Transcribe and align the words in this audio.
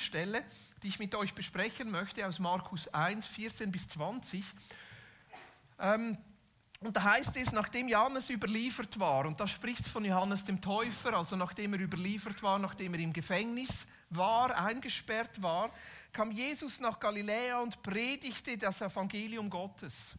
Bibelstelle, 0.00 0.42
die 0.82 0.88
ich 0.88 0.98
mit 0.98 1.14
euch 1.14 1.34
besprechen 1.34 1.90
möchte, 1.90 2.26
aus 2.26 2.38
Markus 2.38 2.88
1, 2.88 3.26
14 3.26 3.70
bis 3.70 3.86
20. 3.88 4.42
Ähm, 5.78 6.16
und 6.80 6.96
da 6.96 7.02
heißt 7.04 7.36
es, 7.36 7.52
nachdem 7.52 7.86
Johannes 7.86 8.30
überliefert 8.30 8.98
war, 8.98 9.26
und 9.26 9.38
da 9.38 9.46
spricht 9.46 9.86
von 9.86 10.02
Johannes 10.02 10.44
dem 10.44 10.62
Täufer, 10.62 11.12
also 11.12 11.36
nachdem 11.36 11.74
er 11.74 11.80
überliefert 11.80 12.42
war, 12.42 12.58
nachdem 12.58 12.94
er 12.94 13.00
im 13.00 13.12
Gefängnis 13.12 13.86
war, 14.08 14.56
eingesperrt 14.56 15.42
war, 15.42 15.70
kam 16.14 16.30
Jesus 16.30 16.80
nach 16.80 16.98
Galiläa 16.98 17.60
und 17.60 17.82
predigte 17.82 18.56
das 18.56 18.80
Evangelium 18.80 19.50
Gottes. 19.50 20.16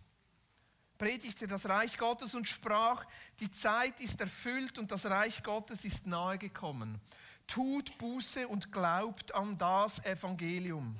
Predigte 0.99 1.47
das 1.47 1.65
Reich 1.67 1.97
Gottes 1.97 2.35
und 2.35 2.47
sprach, 2.47 3.03
die 3.39 3.49
Zeit 3.49 3.99
ist 3.99 4.21
erfüllt 4.21 4.77
und 4.77 4.91
das 4.91 5.07
Reich 5.07 5.41
Gottes 5.41 5.83
ist 5.83 6.05
nahe 6.05 6.37
gekommen. 6.37 7.01
Tut 7.51 7.97
Buße 7.97 8.47
und 8.47 8.71
glaubt 8.71 9.35
an 9.35 9.57
das 9.57 9.99
Evangelium. 10.05 10.97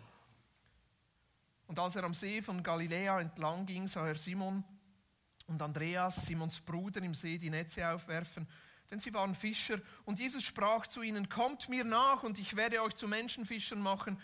Und 1.66 1.80
als 1.80 1.96
er 1.96 2.04
am 2.04 2.14
See 2.14 2.42
von 2.42 2.62
Galiläa 2.62 3.22
entlang 3.22 3.66
ging, 3.66 3.88
sah 3.88 4.06
er 4.06 4.16
Simon 4.16 4.62
und 5.48 5.62
Andreas, 5.62 6.26
Simons 6.26 6.60
Bruder, 6.60 7.02
im 7.04 7.16
See 7.16 7.38
die 7.38 7.50
Netze 7.50 7.88
aufwerfen, 7.88 8.50
denn 8.90 9.00
sie 9.00 9.14
waren 9.14 9.34
Fischer. 9.34 9.80
Und 10.04 10.20
Jesus 10.20 10.44
sprach 10.44 10.88
zu 10.88 11.02
ihnen, 11.02 11.30
kommt 11.30 11.70
mir 11.70 11.86
nach 11.86 12.24
und 12.24 12.38
ich 12.38 12.58
werde 12.58 12.82
euch 12.82 12.96
zu 12.96 13.08
Menschenfischern 13.08 13.80
machen. 13.80 14.22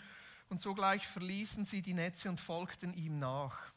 Und 0.50 0.60
sogleich 0.60 1.06
verließen 1.06 1.64
sie 1.64 1.80
die 1.80 1.94
Netze 1.94 2.28
und 2.28 2.42
folgten 2.42 2.92
ihm 2.92 3.18
nach. 3.18 3.72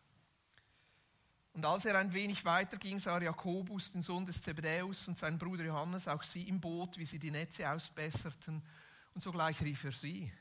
Und 1.53 1.65
als 1.65 1.85
er 1.85 1.97
ein 1.97 2.13
wenig 2.13 2.45
weiter 2.45 2.77
ging, 2.77 2.97
sah 2.99 3.21
Jakobus, 3.21 3.91
den 3.91 4.01
Sohn 4.01 4.25
des 4.25 4.41
Zebedäus, 4.41 5.07
und 5.07 5.17
sein 5.17 5.37
Bruder 5.37 5.65
Johannes, 5.65 6.07
auch 6.07 6.23
sie 6.23 6.47
im 6.47 6.61
Boot, 6.61 6.97
wie 6.97 7.05
sie 7.05 7.19
die 7.19 7.31
Netze 7.31 7.69
ausbesserten. 7.69 8.63
Und 9.13 9.21
sogleich 9.21 9.61
rief 9.61 9.83
er 9.83 9.91
sie. 9.91 10.31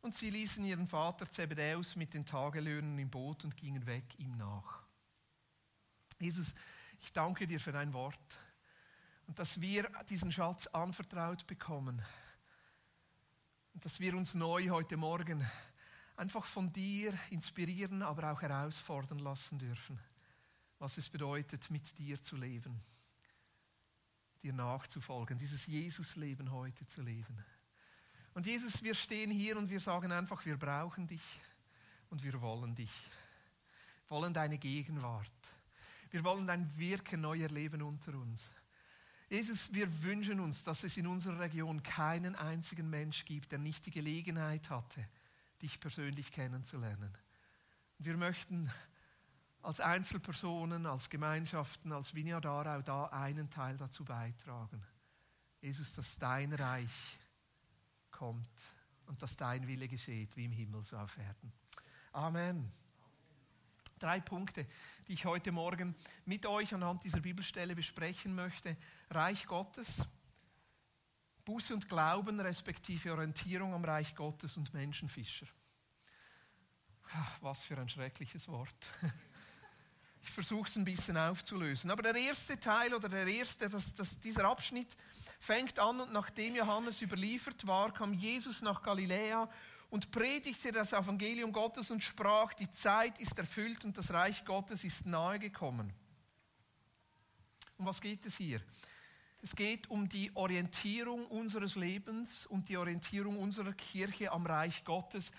Und 0.00 0.14
sie 0.14 0.30
ließen 0.30 0.64
ihren 0.64 0.86
Vater 0.86 1.30
Zebedäus 1.30 1.96
mit 1.96 2.14
den 2.14 2.24
Tagelöhnen 2.24 2.98
im 2.98 3.10
Boot 3.10 3.44
und 3.44 3.56
gingen 3.56 3.84
weg 3.86 4.04
ihm 4.18 4.36
nach. 4.36 4.82
Jesus, 6.18 6.54
ich 7.00 7.12
danke 7.12 7.46
dir 7.46 7.60
für 7.60 7.72
dein 7.72 7.92
Wort 7.92 8.38
und 9.26 9.38
dass 9.38 9.60
wir 9.60 9.90
diesen 10.08 10.32
Schatz 10.32 10.66
anvertraut 10.68 11.46
bekommen 11.46 12.02
und 13.74 13.84
dass 13.84 14.00
wir 14.00 14.16
uns 14.16 14.34
neu 14.34 14.68
heute 14.70 14.96
Morgen 14.96 15.44
einfach 16.16 16.46
von 16.46 16.72
dir 16.72 17.12
inspirieren, 17.30 18.02
aber 18.02 18.32
auch 18.32 18.40
herausfordern 18.40 19.18
lassen 19.18 19.58
dürfen, 19.58 19.98
was 20.78 20.98
es 20.98 21.08
bedeutet, 21.08 21.70
mit 21.70 21.98
dir 21.98 22.20
zu 22.22 22.36
leben, 22.36 22.80
dir 24.42 24.52
nachzufolgen, 24.52 25.38
dieses 25.38 25.66
Jesus-Leben 25.66 26.50
heute 26.50 26.86
zu 26.86 27.02
leben. 27.02 27.44
Und 28.34 28.46
Jesus, 28.46 28.82
wir 28.82 28.94
stehen 28.94 29.30
hier 29.30 29.56
und 29.56 29.70
wir 29.70 29.80
sagen 29.80 30.12
einfach, 30.12 30.44
wir 30.44 30.58
brauchen 30.58 31.06
dich 31.06 31.22
und 32.10 32.22
wir 32.22 32.40
wollen 32.40 32.74
dich, 32.74 32.92
wollen 34.08 34.34
deine 34.34 34.58
Gegenwart. 34.58 35.30
Wir 36.10 36.22
wollen 36.22 36.46
dein 36.46 36.76
Wirken 36.78 37.22
neu 37.22 37.40
erleben 37.40 37.82
unter 37.82 38.14
uns. 38.14 38.48
Jesus, 39.28 39.72
wir 39.72 40.02
wünschen 40.02 40.38
uns, 40.38 40.62
dass 40.62 40.84
es 40.84 40.96
in 40.96 41.06
unserer 41.06 41.40
Region 41.40 41.82
keinen 41.82 42.36
einzigen 42.36 42.88
Mensch 42.88 43.24
gibt, 43.24 43.50
der 43.50 43.58
nicht 43.58 43.86
die 43.86 43.90
Gelegenheit 43.90 44.70
hatte, 44.70 45.08
dich 45.62 45.80
persönlich 45.80 46.30
kennenzulernen. 46.30 47.16
Wir 47.98 48.16
möchten 48.16 48.70
als 49.66 49.80
Einzelpersonen, 49.80 50.86
als 50.86 51.10
Gemeinschaften, 51.10 51.90
als 51.90 52.14
Vineyard 52.14 52.44
da 52.44 53.06
einen 53.06 53.50
Teil 53.50 53.76
dazu 53.76 54.04
beitragen. 54.04 54.80
Jesus, 55.60 55.92
dass 55.92 56.16
dein 56.18 56.52
Reich 56.52 57.18
kommt 58.12 58.46
und 59.06 59.20
dass 59.20 59.36
dein 59.36 59.66
Wille 59.66 59.88
geschieht, 59.88 60.36
wie 60.36 60.44
im 60.44 60.52
Himmel 60.52 60.84
so 60.84 60.96
auf 60.96 61.18
Erden. 61.18 61.52
Amen. 62.12 62.70
Drei 63.98 64.20
Punkte, 64.20 64.68
die 65.08 65.14
ich 65.14 65.24
heute 65.24 65.50
Morgen 65.50 65.96
mit 66.26 66.46
euch 66.46 66.72
anhand 66.72 67.02
dieser 67.02 67.20
Bibelstelle 67.20 67.74
besprechen 67.74 68.36
möchte. 68.36 68.76
Reich 69.10 69.46
Gottes, 69.46 70.06
Buße 71.44 71.74
und 71.74 71.88
Glauben 71.88 72.38
respektive 72.38 73.12
Orientierung 73.12 73.74
am 73.74 73.84
Reich 73.84 74.14
Gottes 74.14 74.56
und 74.58 74.72
Menschenfischer. 74.72 75.48
Was 77.40 77.62
für 77.62 77.76
ein 77.78 77.88
schreckliches 77.88 78.46
Wort. 78.46 78.88
Ich 80.26 80.32
versuche 80.32 80.68
es 80.68 80.76
ein 80.76 80.84
bisschen 80.84 81.16
aufzulösen. 81.16 81.88
Aber 81.90 82.02
der 82.02 82.16
erste 82.16 82.58
Teil 82.58 82.92
oder 82.92 83.08
der 83.08 83.26
erste, 83.28 83.68
das, 83.68 83.94
das, 83.94 84.18
dieser 84.18 84.44
Abschnitt 84.44 84.96
fängt 85.38 85.78
an 85.78 86.00
und 86.00 86.12
nachdem 86.12 86.56
Johannes 86.56 87.00
überliefert 87.00 87.64
war, 87.64 87.92
kam 87.92 88.12
Jesus 88.12 88.60
nach 88.60 88.82
Galiläa 88.82 89.48
und 89.88 90.10
predigte 90.10 90.72
das 90.72 90.92
Evangelium 90.92 91.52
Gottes 91.52 91.92
und 91.92 92.02
sprach, 92.02 92.54
die 92.54 92.70
Zeit 92.72 93.18
ist 93.20 93.38
erfüllt 93.38 93.84
und 93.84 93.96
das 93.96 94.10
Reich 94.10 94.44
Gottes 94.44 94.82
ist 94.82 95.06
nahe 95.06 95.38
gekommen. 95.38 95.92
Um 97.78 97.86
was 97.86 98.00
geht 98.00 98.26
es 98.26 98.36
hier? 98.36 98.60
Es 99.42 99.54
geht 99.54 99.88
um 99.88 100.08
die 100.08 100.34
Orientierung 100.34 101.26
unseres 101.26 101.76
Lebens 101.76 102.46
und 102.46 102.68
die 102.68 102.76
Orientierung 102.76 103.38
unserer 103.38 103.74
Kirche 103.74 104.32
am 104.32 104.44
Reich 104.44 104.84
Gottes, 104.84 105.30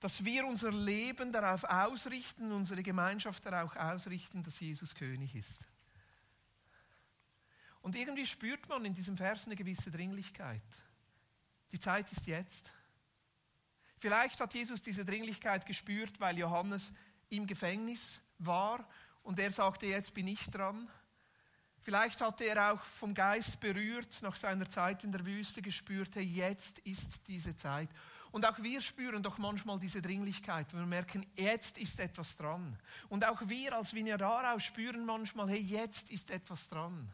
dass 0.00 0.24
wir 0.24 0.46
unser 0.46 0.72
Leben 0.72 1.30
darauf 1.30 1.62
ausrichten, 1.64 2.52
unsere 2.52 2.82
Gemeinschaft 2.82 3.44
darauf 3.44 3.76
ausrichten, 3.76 4.42
dass 4.42 4.58
Jesus 4.58 4.94
König 4.94 5.34
ist. 5.34 5.60
Und 7.82 7.94
irgendwie 7.94 8.26
spürt 8.26 8.68
man 8.68 8.84
in 8.84 8.94
diesem 8.94 9.16
Vers 9.16 9.46
eine 9.46 9.56
gewisse 9.56 9.90
Dringlichkeit. 9.90 10.62
Die 11.72 11.80
Zeit 11.80 12.10
ist 12.12 12.26
jetzt. 12.26 12.72
Vielleicht 13.98 14.40
hat 14.40 14.54
Jesus 14.54 14.80
diese 14.82 15.04
Dringlichkeit 15.04 15.66
gespürt, 15.66 16.18
weil 16.18 16.38
Johannes 16.38 16.92
im 17.28 17.46
Gefängnis 17.46 18.20
war 18.38 18.88
und 19.22 19.38
er 19.38 19.52
sagte, 19.52 19.86
jetzt 19.86 20.14
bin 20.14 20.26
ich 20.26 20.46
dran. 20.46 20.88
Vielleicht 21.82 22.20
hatte 22.20 22.44
er 22.44 22.72
auch 22.72 22.82
vom 22.82 23.14
Geist 23.14 23.60
berührt, 23.60 24.20
nach 24.22 24.36
seiner 24.36 24.68
Zeit 24.68 25.04
in 25.04 25.12
der 25.12 25.24
Wüste 25.24 25.62
gespürt, 25.62 26.14
hey, 26.14 26.24
jetzt 26.24 26.78
ist 26.80 27.26
diese 27.28 27.56
Zeit. 27.56 27.88
Und 28.32 28.46
auch 28.46 28.62
wir 28.62 28.80
spüren 28.80 29.22
doch 29.22 29.38
manchmal 29.38 29.78
diese 29.80 30.00
Dringlichkeit. 30.00 30.72
Wir 30.72 30.86
merken, 30.86 31.26
jetzt 31.34 31.78
ist 31.78 31.98
etwas 31.98 32.36
dran. 32.36 32.78
Und 33.08 33.24
auch 33.24 33.40
wir 33.46 33.74
als 33.74 33.92
Vineyard 33.92 34.62
spüren 34.62 35.04
manchmal, 35.04 35.48
hey, 35.50 35.60
jetzt 35.60 36.10
ist 36.10 36.30
etwas 36.30 36.68
dran. 36.68 37.12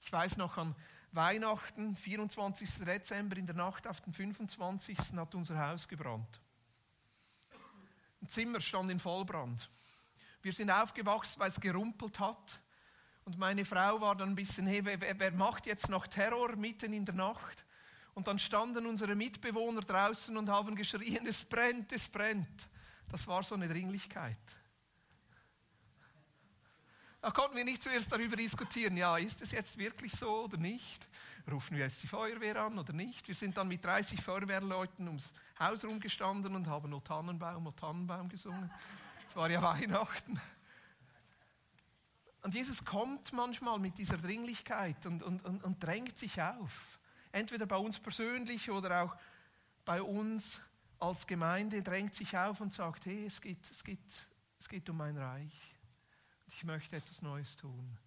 Ich 0.00 0.12
weiß 0.12 0.36
noch 0.36 0.56
an 0.56 0.74
Weihnachten, 1.12 1.96
24. 1.96 2.84
Dezember, 2.84 3.36
in 3.36 3.46
der 3.46 3.54
Nacht 3.54 3.86
auf 3.86 4.00
den 4.00 4.12
25. 4.12 4.98
hat 5.16 5.34
unser 5.34 5.58
Haus 5.58 5.86
gebrannt. 5.86 6.40
Ein 8.20 8.28
Zimmer 8.28 8.60
stand 8.60 8.90
in 8.90 8.98
Vollbrand. 8.98 9.70
Wir 10.42 10.52
sind 10.52 10.70
aufgewachsen, 10.70 11.38
weil 11.38 11.50
es 11.50 11.60
gerumpelt 11.60 12.18
hat. 12.18 12.60
Und 13.24 13.38
meine 13.38 13.64
Frau 13.64 14.00
war 14.00 14.14
dann 14.16 14.30
ein 14.30 14.34
bisschen, 14.34 14.66
hey, 14.66 14.84
wer, 14.84 15.18
wer 15.18 15.32
macht 15.32 15.66
jetzt 15.66 15.88
noch 15.88 16.06
Terror 16.06 16.56
mitten 16.56 16.92
in 16.92 17.04
der 17.04 17.14
Nacht? 17.14 17.64
Und 18.14 18.28
dann 18.28 18.38
standen 18.38 18.86
unsere 18.86 19.14
Mitbewohner 19.14 19.80
draußen 19.80 20.36
und 20.36 20.48
haben 20.48 20.76
geschrien, 20.76 21.26
es 21.26 21.44
brennt, 21.44 21.92
es 21.92 22.08
brennt. 22.08 22.68
Das 23.10 23.26
war 23.26 23.42
so 23.42 23.54
eine 23.54 23.68
Dringlichkeit. 23.68 24.38
Da 27.20 27.30
konnten 27.30 27.56
wir 27.56 27.64
nicht 27.64 27.82
zuerst 27.82 28.12
darüber 28.12 28.36
diskutieren, 28.36 28.96
ja, 28.96 29.16
ist 29.16 29.40
es 29.40 29.50
jetzt 29.50 29.78
wirklich 29.78 30.12
so 30.12 30.44
oder 30.44 30.58
nicht? 30.58 31.08
Rufen 31.50 31.76
wir 31.76 31.84
jetzt 31.84 32.02
die 32.02 32.06
Feuerwehr 32.06 32.56
an 32.56 32.78
oder 32.78 32.92
nicht? 32.92 33.26
Wir 33.26 33.34
sind 33.34 33.56
dann 33.56 33.68
mit 33.68 33.84
30 33.84 34.20
Feuerwehrleuten 34.20 35.06
ums 35.08 35.32
Haus 35.58 35.84
rumgestanden 35.84 36.54
und 36.54 36.66
haben 36.66 36.92
O 36.92 37.00
Tannenbaum, 37.00 37.66
O 37.66 37.70
Tannenbaum 37.70 38.28
gesungen. 38.28 38.70
Es 39.30 39.36
war 39.36 39.50
ja 39.50 39.62
Weihnachten. 39.62 40.38
Und 42.42 42.54
Jesus 42.54 42.84
kommt 42.84 43.32
manchmal 43.32 43.78
mit 43.78 43.96
dieser 43.96 44.18
Dringlichkeit 44.18 45.06
und, 45.06 45.22
und, 45.22 45.42
und, 45.46 45.64
und 45.64 45.82
drängt 45.82 46.18
sich 46.18 46.40
auf. 46.42 46.93
Entweder 47.34 47.66
bei 47.66 47.76
uns 47.76 47.98
persönlich 47.98 48.70
oder 48.70 49.02
auch 49.02 49.16
bei 49.84 50.00
uns 50.00 50.60
als 50.98 51.26
Gemeinde 51.26 51.82
drängt 51.82 52.14
sich 52.14 52.36
auf 52.36 52.60
und 52.60 52.72
sagt, 52.72 53.06
hey, 53.06 53.26
es 53.26 53.40
geht, 53.40 53.70
es 53.70 53.82
geht, 53.82 54.28
es 54.58 54.68
geht 54.68 54.88
um 54.88 54.96
mein 54.96 55.16
Reich 55.18 55.74
ich 56.48 56.64
möchte 56.64 56.96
etwas 56.96 57.22
Neues 57.22 57.56
tun. 57.56 57.98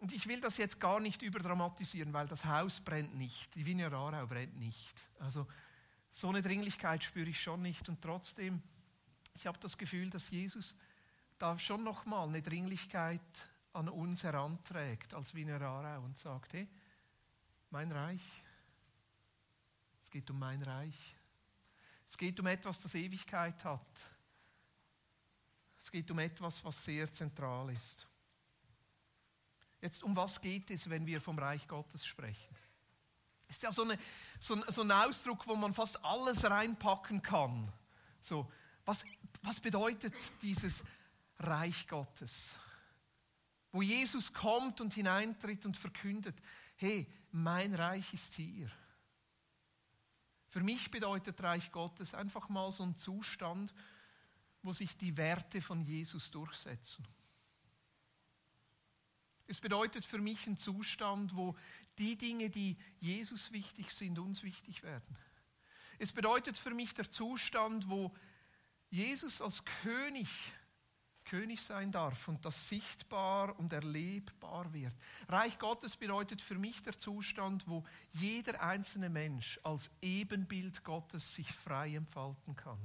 Und 0.00 0.12
ich 0.12 0.26
will 0.26 0.40
das 0.40 0.56
jetzt 0.56 0.80
gar 0.80 1.00
nicht 1.00 1.22
überdramatisieren, 1.22 2.12
weil 2.12 2.26
das 2.26 2.44
Haus 2.44 2.80
brennt 2.80 3.14
nicht, 3.14 3.54
die 3.54 3.64
Wiener 3.64 3.92
Aarau 3.92 4.26
brennt 4.26 4.58
nicht. 4.58 5.08
Also 5.18 5.46
so 6.12 6.28
eine 6.28 6.42
Dringlichkeit 6.42 7.04
spüre 7.04 7.28
ich 7.28 7.40
schon 7.40 7.62
nicht. 7.62 7.88
Und 7.88 8.02
trotzdem, 8.02 8.62
ich 9.34 9.46
habe 9.46 9.58
das 9.60 9.78
Gefühl, 9.78 10.10
dass 10.10 10.30
Jesus 10.30 10.74
da 11.38 11.58
schon 11.58 11.84
nochmal 11.84 12.28
eine 12.28 12.42
Dringlichkeit 12.42 13.20
an 13.72 13.88
uns 13.88 14.22
heranträgt 14.22 15.14
als 15.14 15.34
Wiener 15.34 15.60
Aarau 15.60 16.04
und 16.04 16.18
sagt, 16.18 16.52
hey, 16.52 16.68
mein 17.74 17.90
Reich, 17.90 18.22
es 20.04 20.08
geht 20.08 20.30
um 20.30 20.38
mein 20.38 20.62
Reich. 20.62 21.16
Es 22.06 22.16
geht 22.16 22.38
um 22.38 22.46
etwas, 22.46 22.80
das 22.80 22.94
Ewigkeit 22.94 23.64
hat. 23.64 24.10
Es 25.76 25.90
geht 25.90 26.08
um 26.08 26.20
etwas, 26.20 26.64
was 26.64 26.84
sehr 26.84 27.10
zentral 27.10 27.70
ist. 27.70 28.06
Jetzt, 29.80 30.04
um 30.04 30.14
was 30.14 30.40
geht 30.40 30.70
es, 30.70 30.88
wenn 30.88 31.04
wir 31.04 31.20
vom 31.20 31.36
Reich 31.36 31.66
Gottes 31.66 32.06
sprechen? 32.06 32.54
Ist 33.48 33.64
ja 33.64 33.72
so, 33.72 33.82
eine, 33.82 33.98
so, 34.38 34.62
so 34.68 34.82
ein 34.82 34.92
Ausdruck, 34.92 35.44
wo 35.48 35.56
man 35.56 35.74
fast 35.74 36.02
alles 36.04 36.48
reinpacken 36.48 37.22
kann. 37.22 37.72
So, 38.20 38.48
was, 38.84 39.04
was 39.42 39.58
bedeutet 39.58 40.14
dieses 40.42 40.84
Reich 41.40 41.88
Gottes? 41.88 42.54
Wo 43.72 43.82
Jesus 43.82 44.32
kommt 44.32 44.80
und 44.80 44.94
hineintritt 44.94 45.66
und 45.66 45.76
verkündet, 45.76 46.40
hey, 46.76 47.12
mein 47.34 47.74
Reich 47.74 48.14
ist 48.14 48.34
hier. 48.34 48.70
Für 50.46 50.62
mich 50.62 50.92
bedeutet 50.92 51.42
Reich 51.42 51.72
Gottes 51.72 52.14
einfach 52.14 52.48
mal 52.48 52.70
so 52.70 52.84
ein 52.84 52.96
Zustand, 52.96 53.74
wo 54.62 54.72
sich 54.72 54.96
die 54.96 55.16
Werte 55.16 55.60
von 55.60 55.82
Jesus 55.82 56.30
durchsetzen. 56.30 57.04
Es 59.48 59.60
bedeutet 59.60 60.04
für 60.04 60.18
mich 60.18 60.46
einen 60.46 60.56
Zustand, 60.56 61.34
wo 61.34 61.56
die 61.98 62.16
Dinge, 62.16 62.50
die 62.50 62.78
Jesus 63.00 63.50
wichtig 63.50 63.90
sind, 63.90 64.20
uns 64.20 64.44
wichtig 64.44 64.84
werden. 64.84 65.16
Es 65.98 66.12
bedeutet 66.12 66.56
für 66.56 66.70
mich 66.70 66.94
der 66.94 67.10
Zustand, 67.10 67.88
wo 67.88 68.14
Jesus 68.90 69.40
als 69.40 69.64
König 69.82 70.28
König 71.24 71.62
sein 71.62 71.90
darf 71.90 72.28
und 72.28 72.44
das 72.44 72.68
sichtbar 72.68 73.58
und 73.58 73.72
erlebbar 73.72 74.72
wird. 74.72 74.94
Reich 75.28 75.58
Gottes 75.58 75.96
bedeutet 75.96 76.40
für 76.40 76.56
mich 76.56 76.82
der 76.82 76.96
Zustand, 76.96 77.66
wo 77.66 77.84
jeder 78.12 78.60
einzelne 78.62 79.08
Mensch 79.08 79.58
als 79.62 79.90
Ebenbild 80.02 80.84
Gottes 80.84 81.34
sich 81.34 81.50
frei 81.52 81.94
entfalten 81.94 82.54
kann. 82.54 82.78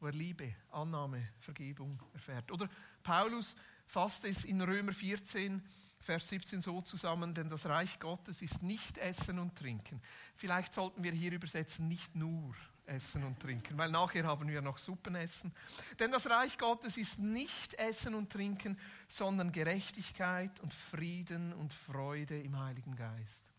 Wo 0.00 0.06
er 0.06 0.12
Liebe, 0.12 0.54
Annahme, 0.70 1.28
Vergebung 1.40 2.00
erfährt. 2.12 2.52
Oder 2.52 2.68
Paulus 3.02 3.56
fasst 3.86 4.24
es 4.24 4.44
in 4.44 4.60
Römer 4.60 4.92
14, 4.92 5.62
Vers 6.00 6.28
17 6.28 6.60
so 6.60 6.80
zusammen, 6.80 7.34
denn 7.34 7.50
das 7.50 7.66
Reich 7.66 7.98
Gottes 7.98 8.40
ist 8.40 8.62
nicht 8.62 8.98
Essen 8.98 9.38
und 9.38 9.56
Trinken. 9.56 10.00
Vielleicht 10.36 10.72
sollten 10.72 11.02
wir 11.02 11.12
hier 11.12 11.32
übersetzen, 11.32 11.88
nicht 11.88 12.14
nur 12.14 12.54
Essen 12.88 13.24
und 13.24 13.40
Trinken, 13.40 13.76
weil 13.78 13.90
nachher 13.90 14.24
haben 14.24 14.48
wir 14.48 14.62
noch 14.62 14.78
Suppenessen. 14.78 15.52
Denn 15.98 16.10
das 16.10 16.28
Reich 16.28 16.58
Gottes 16.58 16.96
ist 16.96 17.18
nicht 17.18 17.74
Essen 17.74 18.14
und 18.14 18.30
Trinken, 18.30 18.78
sondern 19.08 19.52
Gerechtigkeit 19.52 20.58
und 20.60 20.74
Frieden 20.74 21.52
und 21.52 21.72
Freude 21.72 22.40
im 22.40 22.58
Heiligen 22.58 22.96
Geist. 22.96 23.52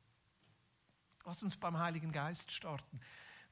Lass 1.26 1.44
uns 1.44 1.56
beim 1.56 1.78
Heiligen 1.78 2.12
Geist 2.12 2.52
starten. 2.52 3.00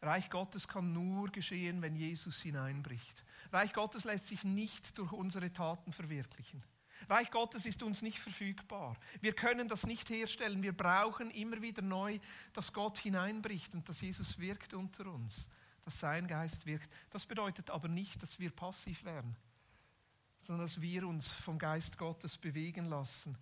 Reich 0.01 0.29
Gottes 0.29 0.67
kann 0.67 0.93
nur 0.93 1.29
geschehen, 1.29 1.81
wenn 1.81 1.95
Jesus 1.95 2.41
hineinbricht. 2.41 3.23
Reich 3.51 3.73
Gottes 3.73 4.03
lässt 4.03 4.27
sich 4.27 4.43
nicht 4.43 4.97
durch 4.97 5.11
unsere 5.11 5.51
Taten 5.51 5.93
verwirklichen. 5.93 6.63
Reich 7.09 7.31
Gottes 7.31 7.65
ist 7.65 7.83
uns 7.83 8.01
nicht 8.01 8.19
verfügbar. 8.19 8.97
Wir 9.21 9.33
können 9.33 9.67
das 9.67 9.85
nicht 9.85 10.09
herstellen. 10.09 10.63
Wir 10.63 10.75
brauchen 10.75 11.29
immer 11.31 11.61
wieder 11.61 11.81
neu, 11.81 12.19
dass 12.53 12.73
Gott 12.73 12.97
hineinbricht 12.97 13.73
und 13.73 13.87
dass 13.87 14.01
Jesus 14.01 14.37
wirkt 14.39 14.73
unter 14.73 15.05
uns, 15.07 15.47
dass 15.87 16.01
sein 16.01 16.27
Geist 16.27 16.65
wirkt. 16.65 16.93
Das 17.11 17.25
bedeutet 17.25 17.69
aber 17.69 17.87
nicht, 17.87 18.21
dass 18.21 18.39
wir 18.39 18.51
passiv 18.51 19.05
werden, 19.05 19.37
sondern 20.37 20.65
dass 20.65 20.81
wir 20.81 21.07
uns 21.07 21.29
vom 21.29 21.57
Geist 21.57 21.97
Gottes 21.97 22.37
bewegen 22.37 22.87
lassen. 22.87 23.37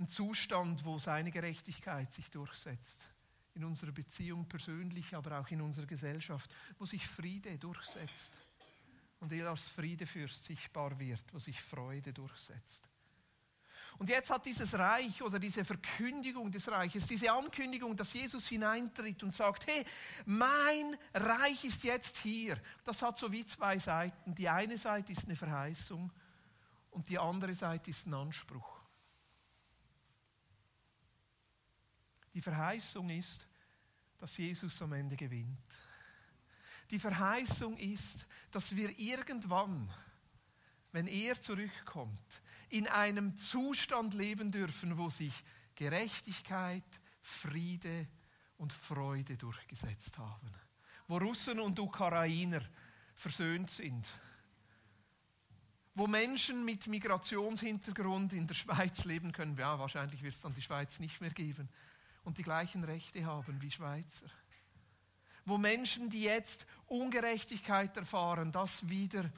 Ein 0.00 0.08
Zustand, 0.08 0.84
wo 0.84 0.98
seine 0.98 1.30
Gerechtigkeit 1.30 2.12
sich 2.12 2.28
durchsetzt. 2.28 3.06
In 3.54 3.64
unserer 3.64 3.92
Beziehung 3.92 4.48
persönlich, 4.48 5.14
aber 5.14 5.38
auch 5.38 5.48
in 5.52 5.60
unserer 5.60 5.86
Gesellschaft, 5.86 6.52
wo 6.76 6.84
sich 6.86 7.06
Friede 7.06 7.56
durchsetzt 7.56 8.36
und 9.20 9.32
er 9.32 9.48
als 9.48 9.68
Friedefürst 9.68 10.44
sichtbar 10.44 10.98
wird, 10.98 11.22
wo 11.32 11.38
sich 11.38 11.62
Freude 11.62 12.12
durchsetzt. 12.12 12.89
Und 13.98 14.08
jetzt 14.08 14.30
hat 14.30 14.46
dieses 14.46 14.72
Reich 14.78 15.22
oder 15.22 15.38
diese 15.38 15.64
Verkündigung 15.64 16.50
des 16.50 16.68
Reiches, 16.68 17.06
diese 17.06 17.30
Ankündigung, 17.32 17.96
dass 17.96 18.12
Jesus 18.12 18.48
hineintritt 18.48 19.22
und 19.22 19.34
sagt, 19.34 19.66
hey, 19.66 19.84
mein 20.24 20.96
Reich 21.12 21.64
ist 21.64 21.84
jetzt 21.84 22.16
hier. 22.18 22.60
Das 22.84 23.02
hat 23.02 23.18
so 23.18 23.30
wie 23.30 23.44
zwei 23.44 23.78
Seiten. 23.78 24.34
Die 24.34 24.48
eine 24.48 24.78
Seite 24.78 25.12
ist 25.12 25.24
eine 25.24 25.36
Verheißung 25.36 26.10
und 26.90 27.08
die 27.08 27.18
andere 27.18 27.54
Seite 27.54 27.90
ist 27.90 28.06
ein 28.06 28.14
Anspruch. 28.14 28.80
Die 32.32 32.40
Verheißung 32.40 33.10
ist, 33.10 33.46
dass 34.18 34.36
Jesus 34.36 34.80
am 34.82 34.92
Ende 34.92 35.16
gewinnt. 35.16 35.58
Die 36.90 36.98
Verheißung 36.98 37.76
ist, 37.78 38.26
dass 38.50 38.74
wir 38.74 38.98
irgendwann, 38.98 39.92
wenn 40.92 41.06
er 41.06 41.40
zurückkommt, 41.40 42.40
in 42.70 42.86
einem 42.86 43.36
Zustand 43.36 44.14
leben 44.14 44.50
dürfen, 44.50 44.96
wo 44.96 45.08
sich 45.08 45.32
Gerechtigkeit, 45.74 46.84
Friede 47.20 48.06
und 48.56 48.72
Freude 48.72 49.36
durchgesetzt 49.36 50.18
haben. 50.18 50.52
Wo 51.08 51.18
Russen 51.18 51.60
und 51.60 51.78
Ukrainer 51.78 52.62
versöhnt 53.14 53.70
sind. 53.70 54.08
Wo 55.94 56.06
Menschen 56.06 56.64
mit 56.64 56.86
Migrationshintergrund 56.86 58.32
in 58.32 58.46
der 58.46 58.54
Schweiz 58.54 59.04
leben 59.04 59.32
können. 59.32 59.56
Ja, 59.56 59.78
wahrscheinlich 59.78 60.22
wird 60.22 60.34
es 60.34 60.40
dann 60.40 60.54
die 60.54 60.62
Schweiz 60.62 61.00
nicht 61.00 61.20
mehr 61.20 61.30
geben. 61.30 61.68
Und 62.22 62.38
die 62.38 62.42
gleichen 62.42 62.84
Rechte 62.84 63.24
haben 63.24 63.60
wie 63.60 63.70
Schweizer 63.70 64.26
wo 65.44 65.58
Menschen, 65.58 66.10
die 66.10 66.22
jetzt 66.22 66.66
Ungerechtigkeit 66.86 67.96
erfahren, 67.96 68.52
das 68.52 68.88
wieder 68.88 69.30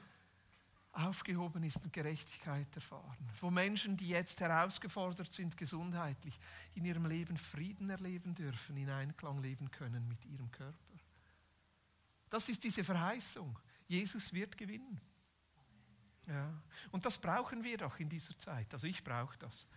aufgehoben 0.93 1.63
ist 1.63 1.83
und 1.83 1.91
Gerechtigkeit 1.91 2.67
erfahren. 2.75 3.29
Wo 3.41 3.49
Menschen, 3.49 3.97
die 3.97 4.09
jetzt 4.09 4.39
herausgefordert 4.39 5.31
sind 5.31 5.57
gesundheitlich, 5.57 6.39
in 6.75 6.85
ihrem 6.85 7.05
Leben 7.05 7.37
Frieden 7.37 7.89
erleben 7.89 8.35
dürfen, 8.35 8.77
in 8.77 8.89
Einklang 8.89 9.41
leben 9.41 9.69
können 9.71 10.07
mit 10.07 10.23
ihrem 10.25 10.51
Körper. 10.51 10.77
Das 12.29 12.47
ist 12.49 12.63
diese 12.63 12.83
Verheißung. 12.83 13.57
Jesus 13.87 14.31
wird 14.33 14.57
gewinnen. 14.57 15.01
Ja. 16.27 16.53
Und 16.91 17.05
das 17.05 17.17
brauchen 17.17 17.63
wir 17.63 17.77
doch 17.77 17.99
in 17.99 18.09
dieser 18.09 18.37
Zeit. 18.37 18.73
Also 18.73 18.87
ich 18.87 19.03
brauche 19.03 19.37
das. 19.37 19.67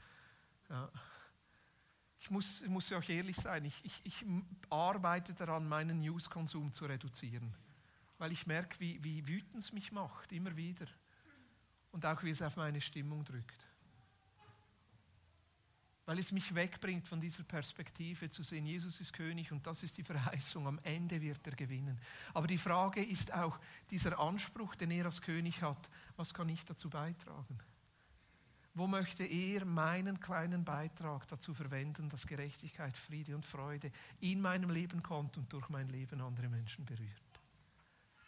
Ja 0.69 0.91
ich 2.27 2.31
muss, 2.33 2.63
ich 2.63 2.69
muss 2.69 2.93
auch 2.93 3.09
ehrlich 3.09 3.37
sein, 3.37 3.65
ich, 3.65 3.85
ich, 3.85 4.01
ich 4.05 4.27
arbeite 4.69 5.33
daran, 5.33 5.69
meinen 5.69 6.01
News-Konsum 6.01 6.73
zu 6.73 6.85
reduzieren. 6.87 7.55
Weil 8.19 8.33
ich 8.33 8.49
merke, 8.49 8.81
wie, 8.81 9.03
wie 9.05 9.29
wütend 9.29 9.63
es 9.63 9.73
mich 9.73 9.93
macht, 9.93 10.33
immer 10.33 10.57
wieder. 10.57 10.87
Und 11.93 12.05
auch 12.05 12.23
wie 12.23 12.31
es 12.31 12.43
auf 12.43 12.57
meine 12.57 12.81
Stimmung 12.81 13.25
drückt. 13.25 13.67
Weil 16.07 16.21
es 16.21 16.31
mich 16.31 16.55
wegbringt 16.55 17.09
von 17.09 17.21
dieser 17.21 17.43
Perspektive 17.43 18.31
zu 18.31 18.45
sehen, 18.45 18.65
Jesus 18.65 19.01
ist 19.01 19.13
König 19.13 19.51
und 19.51 19.67
das 19.67 19.83
ist 19.83 19.97
die 19.97 20.05
Verheißung, 20.05 20.67
am 20.69 20.79
Ende 20.85 21.21
wird 21.21 21.45
er 21.45 21.57
gewinnen. 21.57 21.99
Aber 22.33 22.47
die 22.47 22.59
Frage 22.59 23.05
ist 23.05 23.35
auch 23.35 23.59
dieser 23.91 24.17
Anspruch, 24.19 24.77
den 24.77 24.93
er 24.93 25.07
als 25.07 25.21
König 25.21 25.63
hat, 25.63 25.91
was 26.17 26.33
kann 26.33 26.49
ich 26.49 26.65
dazu 26.65 26.89
beitragen? 26.89 27.59
Wo 28.77 28.87
möchte 28.87 29.25
er 29.25 29.65
meinen 29.65 30.21
kleinen 30.21 30.63
Beitrag 30.63 31.27
dazu 31.29 31.55
verwenden, 31.55 32.09
dass 32.11 32.27
Gerechtigkeit, 32.27 32.95
Friede 32.95 33.35
und 33.35 33.45
Freude 33.45 33.91
in 34.21 34.41
meinem 34.41 34.71
Leben 34.71 35.03
kommt 35.03 35.39
und 35.39 35.51
durch 35.53 35.71
mein 35.71 35.89
Leben 35.89 36.21
andere 36.21 36.49
Menschen 36.49 36.85
berührt? 36.85 37.11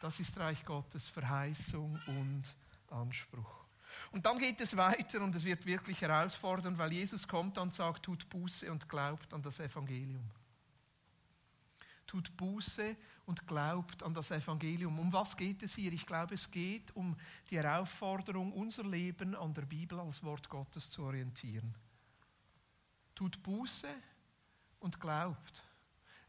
Das 0.00 0.18
ist 0.18 0.36
Reich 0.38 0.64
Gottes 0.64 1.06
Verheißung 1.06 2.00
und 2.06 2.42
Anspruch. 2.90 3.64
Und 4.12 4.26
dann 4.26 4.38
geht 4.38 4.60
es 4.60 4.76
weiter 4.76 5.20
und 5.22 5.34
es 5.34 5.44
wird 5.44 5.66
wirklich 5.66 6.00
herausfordernd, 6.00 6.78
weil 6.78 6.92
Jesus 6.92 7.26
kommt 7.26 7.58
und 7.58 7.74
sagt, 7.74 8.04
tut 8.04 8.28
Buße 8.28 8.70
und 8.70 8.88
glaubt 8.88 9.32
an 9.34 9.42
das 9.42 9.60
Evangelium 9.60 10.30
tut 12.08 12.36
Buße 12.36 12.96
und 13.26 13.46
glaubt 13.46 14.02
an 14.02 14.14
das 14.14 14.32
Evangelium. 14.32 14.98
Um 14.98 15.12
was 15.12 15.36
geht 15.36 15.62
es 15.62 15.74
hier? 15.74 15.92
Ich 15.92 16.06
glaube, 16.06 16.34
es 16.34 16.50
geht 16.50 16.90
um 16.96 17.14
die 17.50 17.58
Herausforderung, 17.58 18.52
unser 18.52 18.82
Leben 18.82 19.36
an 19.36 19.54
der 19.54 19.62
Bibel 19.62 20.00
als 20.00 20.22
Wort 20.24 20.48
Gottes 20.48 20.90
zu 20.90 21.04
orientieren. 21.04 21.74
Tut 23.14 23.40
Buße 23.42 23.88
und 24.80 24.98
glaubt. 24.98 25.62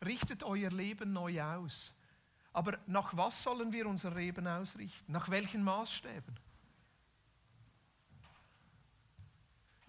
Richtet 0.05 0.43
euer 0.43 0.69
Leben 0.69 1.13
neu 1.13 1.41
aus. 1.41 1.93
Aber 2.51 2.77
nach 2.87 3.15
was 3.15 3.41
sollen 3.41 3.71
wir 3.71 3.87
unser 3.87 4.11
Leben 4.11 4.47
ausrichten? 4.47 5.11
Nach 5.11 5.29
welchen 5.29 5.63
Maßstäben? 5.63 6.37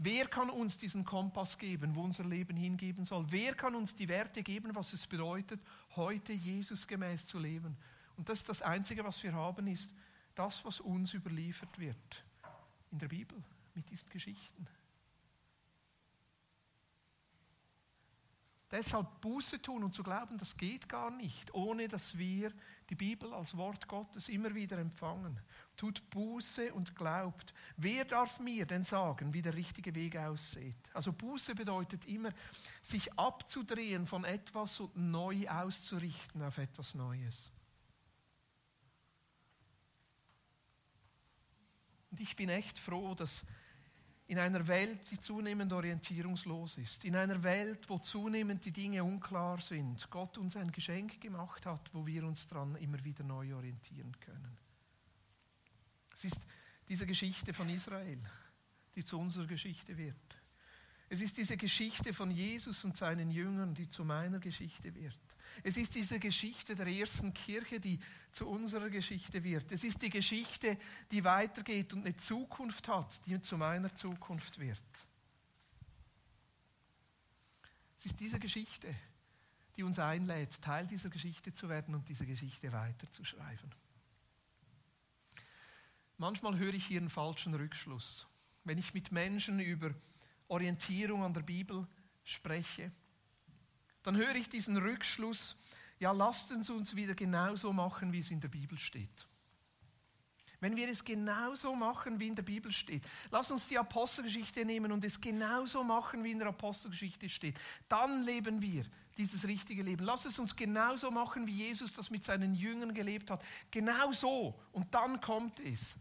Wer 0.03 0.29
kann 0.29 0.49
uns 0.49 0.79
diesen 0.79 1.05
Kompass 1.05 1.59
geben, 1.59 1.95
wo 1.95 2.01
unser 2.01 2.25
Leben 2.25 2.57
hingeben 2.57 3.05
soll? 3.05 3.27
Wer 3.29 3.55
kann 3.55 3.75
uns 3.75 3.95
die 3.95 4.09
Werte 4.09 4.43
geben, 4.43 4.75
was 4.75 4.95
es 4.95 5.07
bedeutet, 5.07 5.61
heute 5.95 6.33
Jesus 6.33 6.87
gemäß 6.87 7.27
zu 7.27 7.39
leben? 7.39 7.77
Und 8.17 8.27
das 8.27 8.39
ist 8.41 8.49
das 8.49 8.63
Einzige, 8.63 9.05
was 9.05 9.23
wir 9.23 9.35
haben, 9.35 9.67
ist 9.67 9.93
das, 10.35 10.65
was 10.65 10.81
uns 10.81 11.13
überliefert 11.13 11.79
wird 11.79 12.25
in 12.91 12.99
der 12.99 13.09
Bibel 13.09 13.37
mit 13.75 13.91
diesen 13.91 14.09
Geschichten. 14.09 14.67
Deshalb 18.71 19.21
Buße 19.21 19.61
tun 19.61 19.85
und 19.85 19.93
zu 19.93 20.03
glauben, 20.03 20.39
das 20.39 20.57
geht 20.57 20.89
gar 20.89 21.11
nicht, 21.11 21.53
ohne 21.53 21.89
dass 21.89 22.17
wir 22.17 22.53
die 22.89 22.95
Bibel 22.95 23.35
als 23.35 23.55
Wort 23.55 23.87
Gottes 23.87 24.31
immer 24.31 24.55
wieder 24.55 24.79
empfangen. 24.79 25.39
Tut 25.81 26.11
Buße 26.11 26.75
und 26.75 26.95
glaubt. 26.95 27.55
Wer 27.79 28.05
darf 28.05 28.39
mir 28.39 28.67
denn 28.67 28.85
sagen, 28.85 29.33
wie 29.33 29.41
der 29.41 29.55
richtige 29.55 29.95
Weg 29.95 30.15
aussieht? 30.15 30.77
Also 30.93 31.11
Buße 31.11 31.55
bedeutet 31.55 32.05
immer, 32.05 32.35
sich 32.83 33.11
abzudrehen 33.15 34.07
von 34.07 34.27
etwas 34.27 34.79
und 34.79 34.95
neu 34.95 35.49
auszurichten 35.49 36.43
auf 36.43 36.59
etwas 36.59 36.95
Neues. 36.95 37.51
Und 42.11 42.21
ich 42.21 42.37
bin 42.37 42.51
echt 42.51 42.79
froh, 42.79 43.15
dass 43.15 43.43
in 44.27 44.39
einer 44.39 44.67
Welt, 44.67 45.11
die 45.11 45.19
zunehmend 45.19 45.73
orientierungslos 45.73 46.77
ist, 46.77 47.07
in 47.07 47.17
einer 47.17 47.43
Welt, 47.43 47.89
wo 47.89 47.99
zunehmend 47.99 48.63
die 48.67 48.73
Dinge 48.73 49.03
unklar 49.03 49.63
sind, 49.63 50.11
Gott 50.11 50.37
uns 50.37 50.57
ein 50.57 50.73
Geschenk 50.73 51.23
gemacht 51.23 51.65
hat, 51.65 51.89
wo 51.95 52.07
wir 52.07 52.23
uns 52.25 52.47
daran 52.47 52.77
immer 52.77 53.03
wieder 53.03 53.25
neu 53.25 53.55
orientieren 53.55 54.15
können. 54.21 54.70
Es 56.21 56.25
ist 56.25 56.41
diese 56.87 57.07
Geschichte 57.07 57.55
von 57.55 57.71
Israel, 57.71 58.19
die 58.95 59.03
zu 59.05 59.19
unserer 59.19 59.47
Geschichte 59.47 59.97
wird. 59.97 60.17
Es 61.09 61.23
ist 61.23 61.39
diese 61.39 61.57
Geschichte 61.57 62.13
von 62.13 62.31
Jesus 62.31 62.85
und 62.85 62.95
seinen 62.95 63.31
Jüngern, 63.31 63.75
die 63.75 63.89
zu 63.89 64.05
meiner 64.05 64.39
Geschichte 64.39 64.95
wird. 64.95 65.19
Es 65.63 65.79
ist 65.79 65.95
diese 65.95 66.21
Geschichte 66.21 66.77
der 66.77 66.89
ersten 66.89 67.33
Kirche, 67.33 67.81
die 67.81 67.99
zu 68.33 68.47
unserer 68.47 68.91
Geschichte 68.91 69.43
wird. 69.43 69.73
Es 69.73 69.83
ist 69.83 70.03
die 70.03 70.11
Geschichte, 70.11 70.77
die 71.11 71.25
weitergeht 71.25 71.95
und 71.95 72.05
eine 72.05 72.17
Zukunft 72.19 72.87
hat, 72.89 73.25
die 73.25 73.41
zu 73.41 73.57
meiner 73.57 73.95
Zukunft 73.95 74.59
wird. 74.61 74.79
Es 77.97 78.05
ist 78.05 78.21
diese 78.21 78.39
Geschichte, 78.39 78.95
die 79.75 79.85
uns 79.85 79.99
einlädt, 79.99 80.61
Teil 80.61 80.87
dieser 80.87 81.09
Geschichte 81.09 81.55
zu 81.55 81.71
werden 81.71 81.95
und 81.95 82.07
diese 82.11 82.27
Geschichte 82.27 82.71
weiterzuschreiben. 82.73 83.75
Manchmal 86.21 86.59
höre 86.59 86.75
ich 86.75 86.85
hier 86.85 87.01
einen 87.01 87.09
falschen 87.09 87.55
Rückschluss. 87.55 88.27
Wenn 88.65 88.77
ich 88.77 88.93
mit 88.93 89.11
Menschen 89.11 89.59
über 89.59 89.95
Orientierung 90.49 91.25
an 91.25 91.33
der 91.33 91.41
Bibel 91.41 91.87
spreche, 92.25 92.93
dann 94.03 94.19
höre 94.19 94.35
ich 94.35 94.51
diesen 94.51 94.77
Rückschluss, 94.77 95.57
ja, 95.99 96.13
lasst 96.13 96.53
uns 96.53 96.69
uns 96.69 96.95
wieder 96.95 97.15
genauso 97.15 97.73
machen, 97.73 98.13
wie 98.13 98.19
es 98.19 98.31
in 98.31 98.39
der 98.39 98.49
Bibel 98.49 98.77
steht. 98.79 99.27
Wenn 100.61 100.77
wir 100.77 100.91
es 100.91 101.03
genauso 101.03 101.75
machen, 101.75 102.21
wie 102.21 102.29
in 102.29 102.35
der 102.35 102.43
Bibel 102.43 102.71
steht, 102.71 103.03
lass 103.31 103.51
uns 103.51 103.67
die 103.67 103.79
Apostelgeschichte 103.79 104.67
nehmen 104.67 104.93
und 104.93 105.03
es 105.07 105.19
genauso 105.23 105.83
machen, 105.83 106.23
wie 106.23 106.33
in 106.33 106.39
der 106.39 106.49
Apostelgeschichte 106.49 107.31
steht, 107.31 107.59
dann 107.89 108.25
leben 108.25 108.61
wir 108.61 108.85
dieses 109.17 109.49
richtige 109.49 109.83
Leben. 109.83 110.05
Lass 110.05 110.27
es 110.27 110.39
uns 110.39 110.55
genauso 110.55 111.11
machen, 111.11 111.47
wie 111.47 111.67
Jesus 111.67 111.95
das 111.95 112.11
mit 112.11 112.25
seinen 112.25 112.55
Jüngern 112.55 112.93
gelebt 112.93 113.31
hat. 113.31 113.43
Genau 113.71 114.13
so. 114.13 114.61
Und 114.73 114.95
dann 114.95 115.19
kommt 115.23 115.61
es. 115.61 115.97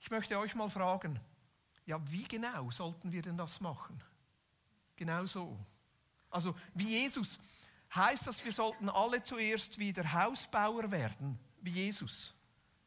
Ich 0.00 0.10
möchte 0.10 0.38
euch 0.38 0.54
mal 0.54 0.70
fragen, 0.70 1.20
ja, 1.86 2.00
wie 2.10 2.24
genau 2.24 2.70
sollten 2.70 3.12
wir 3.12 3.22
denn 3.22 3.36
das 3.36 3.60
machen? 3.60 4.02
Genau 4.96 5.26
so. 5.26 5.58
Also 6.30 6.54
wie 6.74 6.88
Jesus 6.88 7.38
heißt 7.94 8.26
das, 8.26 8.44
wir 8.44 8.52
sollten 8.52 8.88
alle 8.88 9.22
zuerst 9.22 9.78
wieder 9.78 10.12
Hausbauer 10.12 10.90
werden, 10.90 11.38
wie 11.60 11.72
Jesus. 11.72 12.34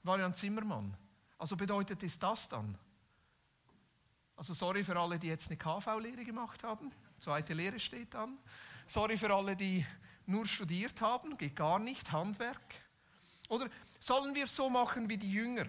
War 0.03 0.20
ja 0.20 0.25
ein 0.25 0.34
Zimmermann. 0.34 0.96
Also 1.38 1.55
bedeutet 1.55 2.01
es 2.03 2.17
das 2.17 2.48
dann? 2.48 2.77
Also 4.36 4.53
sorry 4.53 4.84
für 4.84 4.98
alle, 4.98 5.20
die 5.20 5.27
jetzt 5.27 5.48
eine 5.48 5.58
KV-Lehre 5.58 6.24
gemacht 6.24 6.63
haben. 6.63 6.91
Zweite 7.17 7.53
Lehre 7.53 7.79
steht 7.79 8.15
an. 8.15 8.38
Sorry 8.88 9.17
für 9.17 9.34
alle, 9.34 9.55
die 9.55 9.86
nur 10.25 10.46
studiert 10.48 11.01
haben, 11.01 11.38
geht 11.38 11.55
gar 11.55 11.79
nicht, 11.79 12.12
Handwerk. 12.12 12.75
Oder 13.50 13.70
sollen 14.00 14.34
wir 14.34 14.46
es 14.46 14.55
so 14.55 14.70
machen 14.70 15.10
wie 15.10 15.17
die 15.17 15.32
Jünger? 15.32 15.67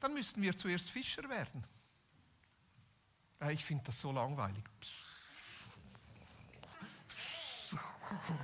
Dann 0.00 0.14
müssten 0.14 0.42
wir 0.42 0.56
zuerst 0.56 0.90
Fischer 0.90 1.28
werden. 1.28 1.64
Ich 3.50 3.64
finde 3.64 3.84
das 3.84 4.00
so 4.00 4.12
langweilig. 4.12 4.64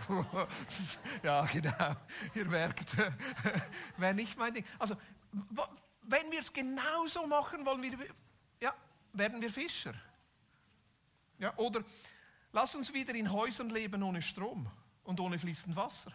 ja, 1.22 1.44
genau. 1.46 1.96
Ihr 2.34 2.44
merkt, 2.44 2.96
wäre 3.96 4.14
nicht 4.14 4.38
mein 4.38 4.54
Ding. 4.54 4.64
Also, 4.78 4.96
wenn 6.02 6.30
wir 6.30 6.40
es 6.40 6.52
genauso 6.52 7.26
machen 7.26 7.66
wollen, 7.66 7.82
wir, 7.82 7.98
ja, 8.60 8.74
werden 9.12 9.40
wir 9.40 9.50
Fischer. 9.50 9.94
Ja, 11.38 11.54
oder 11.56 11.82
lass 12.52 12.74
uns 12.74 12.92
wieder 12.92 13.14
in 13.14 13.30
Häusern 13.30 13.70
leben 13.70 14.02
ohne 14.02 14.22
Strom 14.22 14.70
und 15.04 15.20
ohne 15.20 15.38
fließend 15.38 15.74
Wasser. 15.76 16.12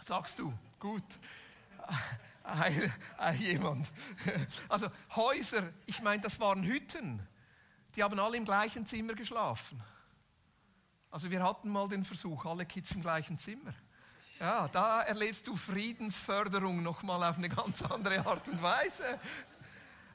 Sagst 0.00 0.38
du, 0.38 0.52
gut. 0.78 1.04
Ein, 2.44 2.92
ein, 3.18 3.40
jemand. 3.40 3.88
Also 4.68 4.88
Häuser, 5.14 5.72
ich 5.86 6.02
meine, 6.02 6.22
das 6.22 6.40
waren 6.40 6.64
Hütten. 6.64 7.26
Die 7.94 8.02
haben 8.02 8.18
alle 8.18 8.36
im 8.36 8.44
gleichen 8.44 8.86
Zimmer 8.86 9.14
geschlafen. 9.14 9.82
Also 11.10 11.30
wir 11.30 11.42
hatten 11.42 11.68
mal 11.68 11.88
den 11.88 12.04
Versuch, 12.04 12.44
alle 12.46 12.64
Kids 12.64 12.90
im 12.92 13.02
gleichen 13.02 13.38
Zimmer. 13.38 13.74
Ja, 14.40 14.66
da 14.68 15.02
erlebst 15.02 15.46
du 15.46 15.56
Friedensförderung 15.56 16.82
nochmal 16.82 17.22
auf 17.22 17.36
eine 17.36 17.48
ganz 17.48 17.82
andere 17.82 18.26
Art 18.26 18.48
und 18.48 18.60
Weise. 18.60 19.20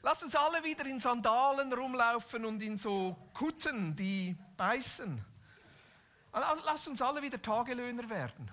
Lass 0.02 0.22
uns 0.22 0.34
alle 0.36 0.62
wieder 0.64 0.84
in 0.86 1.00
Sandalen 1.00 1.72
rumlaufen 1.72 2.44
und 2.44 2.62
in 2.62 2.76
so 2.76 3.16
Kutten, 3.32 3.96
die 3.96 4.36
beißen. 4.56 5.24
Lass 6.64 6.86
uns 6.86 7.00
alle 7.00 7.22
wieder 7.22 7.40
Tagelöhner 7.40 8.08
werden. 8.10 8.50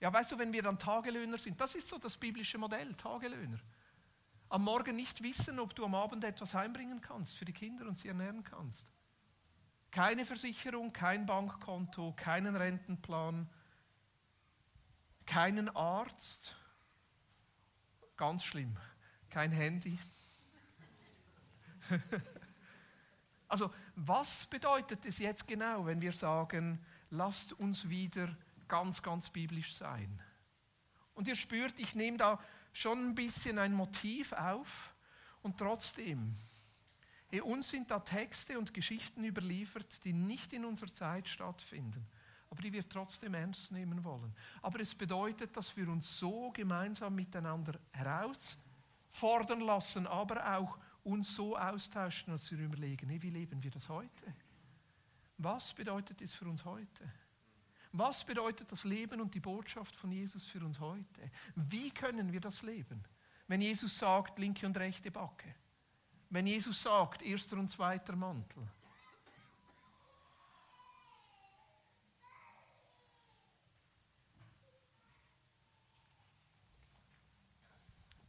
Ja, 0.00 0.12
weißt 0.12 0.32
du, 0.32 0.38
wenn 0.38 0.52
wir 0.52 0.62
dann 0.62 0.78
Tagelöhner 0.78 1.38
sind, 1.38 1.60
das 1.60 1.74
ist 1.74 1.88
so 1.88 1.98
das 1.98 2.16
biblische 2.16 2.58
Modell, 2.58 2.94
Tagelöhner. 2.94 3.58
Am 4.48 4.62
Morgen 4.62 4.94
nicht 4.94 5.22
wissen, 5.22 5.58
ob 5.58 5.74
du 5.74 5.84
am 5.84 5.94
Abend 5.94 6.22
etwas 6.22 6.54
heimbringen 6.54 7.00
kannst 7.00 7.36
für 7.36 7.44
die 7.44 7.52
Kinder 7.52 7.86
und 7.86 7.98
sie 7.98 8.08
ernähren 8.08 8.44
kannst. 8.44 8.86
Keine 9.90 10.24
Versicherung, 10.24 10.92
kein 10.92 11.26
Bankkonto, 11.26 12.12
keinen 12.16 12.54
Rentenplan, 12.54 13.48
keinen 15.24 15.74
Arzt. 15.74 16.54
Ganz 18.16 18.44
schlimm. 18.44 18.76
Kein 19.30 19.50
Handy. 19.50 19.98
also, 23.48 23.72
was 23.96 24.46
bedeutet 24.46 25.04
es 25.04 25.18
jetzt 25.18 25.46
genau, 25.46 25.86
wenn 25.86 26.00
wir 26.00 26.12
sagen, 26.12 26.84
lasst 27.10 27.52
uns 27.54 27.88
wieder 27.88 28.36
ganz, 28.68 29.02
ganz 29.02 29.30
biblisch 29.30 29.74
sein? 29.74 30.22
Und 31.14 31.28
ihr 31.28 31.36
spürt, 31.36 31.78
ich 31.78 31.94
nehme 31.94 32.18
da 32.18 32.40
schon 32.72 33.08
ein 33.08 33.14
bisschen 33.14 33.58
ein 33.58 33.72
Motiv 33.72 34.32
auf 34.32 34.94
und 35.42 35.58
trotzdem 35.58 36.36
Hey, 37.28 37.40
uns 37.40 37.70
sind 37.70 37.90
da 37.90 37.98
Texte 37.98 38.58
und 38.58 38.72
Geschichten 38.72 39.24
überliefert, 39.24 40.04
die 40.04 40.12
nicht 40.12 40.52
in 40.52 40.64
unserer 40.64 40.92
Zeit 40.92 41.28
stattfinden, 41.28 42.06
aber 42.50 42.62
die 42.62 42.72
wir 42.72 42.88
trotzdem 42.88 43.34
ernst 43.34 43.72
nehmen 43.72 44.04
wollen. 44.04 44.34
Aber 44.62 44.80
es 44.80 44.94
bedeutet, 44.94 45.56
dass 45.56 45.76
wir 45.76 45.88
uns 45.88 46.18
so 46.18 46.50
gemeinsam 46.52 47.14
miteinander 47.16 47.80
herausfordern 47.92 49.60
lassen, 49.60 50.06
aber 50.06 50.56
auch 50.56 50.78
uns 51.02 51.34
so 51.34 51.56
austauschen, 51.56 52.32
dass 52.32 52.50
wir 52.50 52.58
überlegen, 52.58 53.08
hey, 53.08 53.20
wie 53.22 53.30
leben 53.30 53.62
wir 53.62 53.70
das 53.70 53.88
heute? 53.88 54.34
Was 55.38 55.74
bedeutet 55.74 56.22
es 56.22 56.32
für 56.32 56.46
uns 56.46 56.64
heute? 56.64 57.12
Was 57.98 58.24
bedeutet 58.24 58.70
das 58.70 58.84
Leben 58.84 59.22
und 59.22 59.34
die 59.34 59.40
Botschaft 59.40 59.96
von 59.96 60.12
Jesus 60.12 60.44
für 60.44 60.62
uns 60.62 60.78
heute? 60.80 61.30
Wie 61.54 61.90
können 61.90 62.30
wir 62.30 62.40
das 62.40 62.60
leben? 62.60 63.02
Wenn 63.48 63.62
Jesus 63.62 63.96
sagt, 63.96 64.38
linke 64.38 64.66
und 64.66 64.76
rechte 64.76 65.10
Backe. 65.10 65.54
Wenn 66.28 66.46
Jesus 66.46 66.82
sagt, 66.82 67.22
erster 67.22 67.56
und 67.56 67.70
zweiter 67.70 68.14
Mantel. 68.14 68.68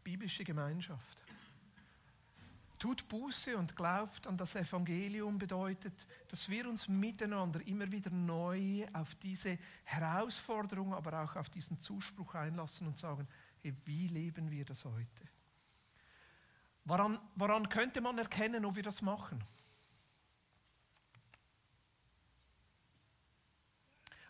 Biblische 0.01 0.45
Gemeinschaft. 0.45 1.26
Tut 2.79 3.07
Buße 3.07 3.57
und 3.57 3.75
glaubt 3.75 4.27
an 4.27 4.37
das 4.37 4.55
Evangelium 4.55 5.39
bedeutet, 5.39 6.05
dass 6.27 6.47
wir 6.47 6.69
uns 6.69 6.87
miteinander 6.87 7.65
immer 7.65 7.91
wieder 7.91 8.11
neu 8.11 8.85
auf 8.93 9.15
diese 9.15 9.57
Herausforderung, 9.83 10.93
aber 10.93 11.23
auch 11.23 11.35
auf 11.37 11.49
diesen 11.49 11.79
Zuspruch 11.81 12.35
einlassen 12.35 12.85
und 12.85 12.97
sagen, 12.97 13.27
hey, 13.63 13.73
wie 13.85 14.07
leben 14.07 14.51
wir 14.51 14.63
das 14.63 14.85
heute? 14.85 15.23
Woran, 16.85 17.19
woran 17.35 17.67
könnte 17.67 17.99
man 17.99 18.19
erkennen, 18.19 18.63
ob 18.63 18.75
wir 18.75 18.83
das 18.83 19.01
machen? 19.01 19.43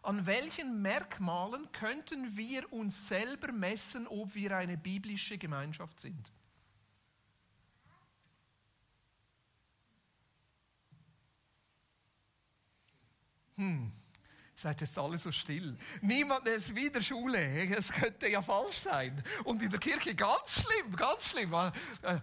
An 0.03 0.25
welchen 0.25 0.81
Merkmalen 0.81 1.69
könnten 1.73 2.37
wir 2.37 2.71
uns 2.71 3.09
selber 3.09 3.51
messen, 3.51 4.07
ob 4.07 4.33
wir 4.35 4.55
eine 4.55 4.77
biblische 4.77 5.37
Gemeinschaft 5.37 5.99
sind? 5.99 6.31
Hm. 13.57 13.91
Seid 14.55 14.81
jetzt 14.81 14.97
alle 14.97 15.17
so 15.19 15.31
still. 15.31 15.77
Niemand 16.01 16.47
ist 16.47 16.73
wieder 16.73 17.01
Schule. 17.01 17.69
Es 17.75 17.91
könnte 17.91 18.27
ja 18.27 18.41
falsch 18.41 18.79
sein. 18.79 19.23
Und 19.43 19.61
in 19.61 19.69
der 19.69 19.79
Kirche 19.79 20.15
ganz 20.15 20.63
schlimm, 20.63 20.95
ganz 20.95 21.29
schlimm. 21.29 21.53
Äh, 21.53 22.19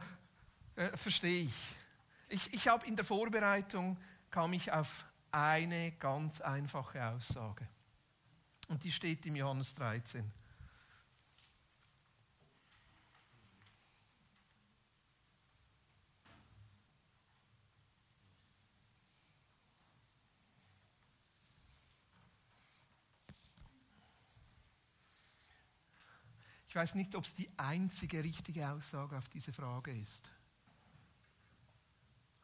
äh, 0.75 0.97
Verstehe 0.97 1.45
ich. 1.45 1.77
Ich, 2.29 2.53
ich 2.53 2.67
habe 2.67 2.85
in 2.87 2.97
der 2.97 3.05
Vorbereitung 3.05 3.97
kam 4.31 4.53
ich 4.53 4.73
auf 4.73 5.05
eine 5.31 5.93
ganz 5.93 6.41
einfache 6.41 7.05
Aussage. 7.07 7.69
Und 8.67 8.83
die 8.83 8.91
steht 8.91 9.25
im 9.27 9.37
Johannes 9.37 9.75
13. 9.75 10.29
Ich 26.75 26.77
weiß 26.77 26.97
nicht, 26.97 27.15
ob 27.15 27.25
es 27.25 27.33
die 27.33 27.49
einzige 27.57 28.25
richtige 28.25 28.69
Aussage 28.69 29.17
auf 29.17 29.29
diese 29.29 29.53
Frage 29.53 29.93
ist. 29.93 30.29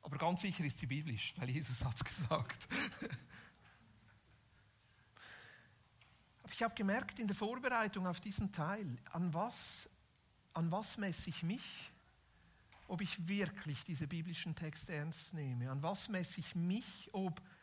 Aber 0.03 0.19
ganz 0.19 0.43
sicher 0.43 0.65
ist 0.65 0.79
sie 0.79 0.87
biblisch, 0.87 1.35
weil 1.37 1.51
Jesus 1.51 1.85
hat 1.85 1.97
es 1.97 2.05
gesagt. 2.05 2.69
Aber 6.45 6.53
ich 6.53 6.63
habe 6.63 6.77
gemerkt 6.77 7.19
in 7.19 7.27
der 7.27 7.35
Vorbereitung 7.35 8.07
auf 8.07 8.21
diesen 8.21 8.53
Teil, 8.53 8.99
an 9.11 9.35
was, 9.35 9.91
an 10.55 10.71
was 10.71 10.97
messe 10.97 11.29
ich 11.29 11.43
mich, 11.43 11.91
ob 12.87 13.01
ich 13.01 13.27
wirklich 13.27 13.83
diese 13.83 14.07
biblischen 14.07 14.55
Texte 14.55 14.95
ernst 14.95 15.35
nehme. 15.35 15.73
An 15.73 15.83
was 15.83 16.09
messe 16.09 16.39
ich 16.39 16.55
mich, 16.55 17.11
ob 17.13 17.41
ich 17.41 17.60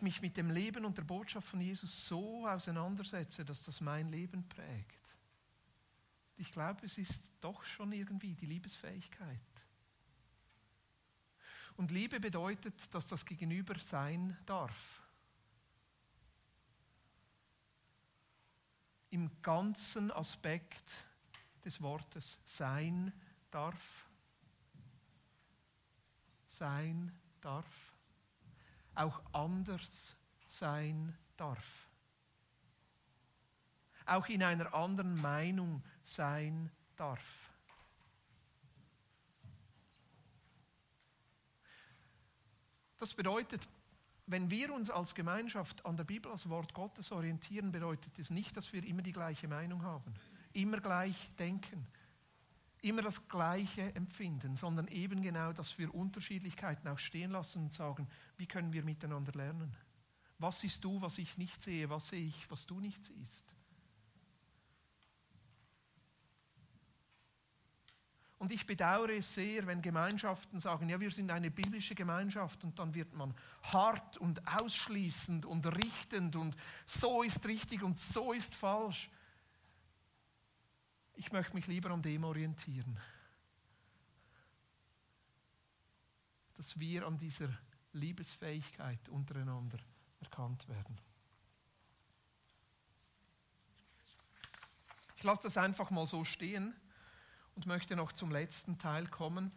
mich 0.00 0.22
mit 0.22 0.36
dem 0.36 0.50
Leben 0.50 0.84
und 0.84 0.96
der 0.96 1.02
Botschaft 1.02 1.48
von 1.48 1.60
Jesus 1.60 2.06
so 2.06 2.48
auseinandersetze, 2.48 3.44
dass 3.44 3.62
das 3.64 3.80
mein 3.80 4.08
Leben 4.08 4.48
prägt. 4.48 5.14
Ich 6.36 6.50
glaube, 6.50 6.86
es 6.86 6.96
ist 6.98 7.28
doch 7.40 7.62
schon 7.64 7.92
irgendwie 7.92 8.34
die 8.34 8.46
Liebesfähigkeit. 8.46 9.40
Und 11.76 11.90
Liebe 11.90 12.18
bedeutet, 12.18 12.94
dass 12.94 13.06
das 13.06 13.26
Gegenüber 13.26 13.78
sein 13.78 14.36
darf. 14.46 15.02
Im 19.10 19.30
ganzen 19.42 20.10
Aspekt 20.10 21.04
des 21.64 21.80
Wortes 21.80 22.38
sein 22.44 23.12
darf. 23.50 24.08
Sein 26.46 27.12
darf 27.40 27.83
auch 28.94 29.20
anders 29.32 30.16
sein 30.48 31.16
darf. 31.36 31.64
Auch 34.06 34.26
in 34.28 34.42
einer 34.42 34.74
anderen 34.74 35.16
Meinung 35.16 35.82
sein 36.02 36.70
darf. 36.96 37.22
Das 42.98 43.14
bedeutet, 43.14 43.66
wenn 44.26 44.48
wir 44.48 44.72
uns 44.72 44.88
als 44.90 45.14
Gemeinschaft 45.14 45.84
an 45.84 45.96
der 45.96 46.04
Bibel, 46.04 46.30
als 46.32 46.48
Wort 46.48 46.72
Gottes 46.72 47.12
orientieren, 47.12 47.72
bedeutet 47.72 48.18
es 48.18 48.30
nicht, 48.30 48.56
dass 48.56 48.72
wir 48.72 48.82
immer 48.84 49.02
die 49.02 49.12
gleiche 49.12 49.48
Meinung 49.48 49.82
haben, 49.82 50.14
immer 50.52 50.80
gleich 50.80 51.30
denken, 51.38 51.86
immer 52.84 53.02
das 53.02 53.26
Gleiche 53.28 53.94
empfinden, 53.94 54.56
sondern 54.56 54.88
eben 54.88 55.22
genau, 55.22 55.52
dass 55.52 55.78
wir 55.78 55.94
Unterschiedlichkeiten 55.94 56.86
auch 56.88 56.98
stehen 56.98 57.30
lassen 57.30 57.64
und 57.64 57.72
sagen, 57.72 58.08
wie 58.36 58.46
können 58.46 58.72
wir 58.72 58.84
miteinander 58.84 59.32
lernen? 59.32 59.74
Was 60.38 60.60
siehst 60.60 60.84
du, 60.84 61.00
was 61.00 61.18
ich 61.18 61.38
nicht 61.38 61.62
sehe? 61.62 61.88
Was 61.88 62.08
sehe 62.08 62.26
ich, 62.26 62.50
was 62.50 62.66
du 62.66 62.80
nicht 62.80 63.02
siehst? 63.02 63.54
Und 68.44 68.52
ich 68.52 68.66
bedauere 68.66 69.16
es 69.16 69.32
sehr, 69.32 69.66
wenn 69.66 69.80
Gemeinschaften 69.80 70.60
sagen, 70.60 70.90
ja, 70.90 71.00
wir 71.00 71.10
sind 71.10 71.30
eine 71.30 71.50
biblische 71.50 71.94
Gemeinschaft 71.94 72.62
und 72.62 72.78
dann 72.78 72.94
wird 72.94 73.14
man 73.14 73.34
hart 73.62 74.18
und 74.18 74.46
ausschließend 74.46 75.46
und 75.46 75.64
richtend 75.64 76.36
und 76.36 76.54
so 76.84 77.22
ist 77.22 77.46
richtig 77.46 77.82
und 77.82 77.98
so 77.98 78.34
ist 78.34 78.54
falsch. 78.54 79.08
Ich 81.16 81.32
möchte 81.32 81.54
mich 81.54 81.66
lieber 81.66 81.90
an 81.90 82.02
dem 82.02 82.24
orientieren. 82.24 82.98
Dass 86.54 86.78
wir 86.78 87.06
an 87.06 87.18
dieser 87.18 87.48
Liebesfähigkeit 87.92 89.08
untereinander 89.08 89.78
erkannt 90.20 90.68
werden. 90.68 90.98
Ich 95.16 95.22
lasse 95.22 95.42
das 95.44 95.56
einfach 95.56 95.90
mal 95.90 96.06
so 96.06 96.24
stehen 96.24 96.74
und 97.54 97.66
möchte 97.66 97.96
noch 97.96 98.12
zum 98.12 98.30
letzten 98.30 98.78
Teil 98.78 99.06
kommen. 99.06 99.52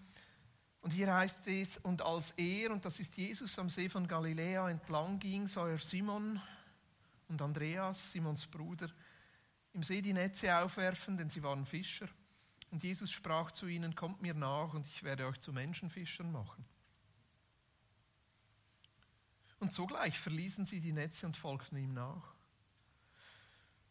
Und 0.82 0.92
hier 0.92 1.14
heißt 1.14 1.48
es, 1.48 1.78
und 1.80 2.02
als 2.02 2.32
er, 2.38 2.72
und 2.72 2.86
das 2.86 3.00
ist 3.00 3.18
Jesus 3.18 3.58
am 3.60 3.70
See 3.70 3.90
von 3.90 4.08
Galiläa 4.08 4.70
entlang 4.70 5.20
ging, 5.20 5.48
sah 5.48 5.68
er 5.68 5.80
Simon 5.80 6.42
und 7.28 7.42
Andreas, 7.42 8.12
Simons 8.12 8.46
Bruder, 8.48 8.90
im 9.78 9.84
See 9.84 10.02
die 10.02 10.14
Netze 10.14 10.58
aufwerfen, 10.58 11.18
denn 11.18 11.30
sie 11.30 11.44
waren 11.44 11.64
Fischer. 11.64 12.08
Und 12.72 12.84
Jesus 12.84 13.12
sprach 13.12 13.52
zu 13.52 13.68
ihnen, 13.68 13.94
kommt 13.94 14.24
mir 14.24 14.34
nach 14.34 14.74
und 14.74 14.88
ich 14.88 15.04
werde 15.04 15.28
euch 15.28 15.40
zu 15.40 15.54
Menschenfischern 15.54 16.32
machen. 16.32 16.66
Und 19.60 19.72
sogleich 19.72 20.20
verließen 20.20 20.66
sie 20.66 20.80
die 20.80 20.94
Netze 20.94 21.28
und 21.28 21.38
folgten 21.38 21.78
ihm 21.78 21.94
nach. 21.94 22.34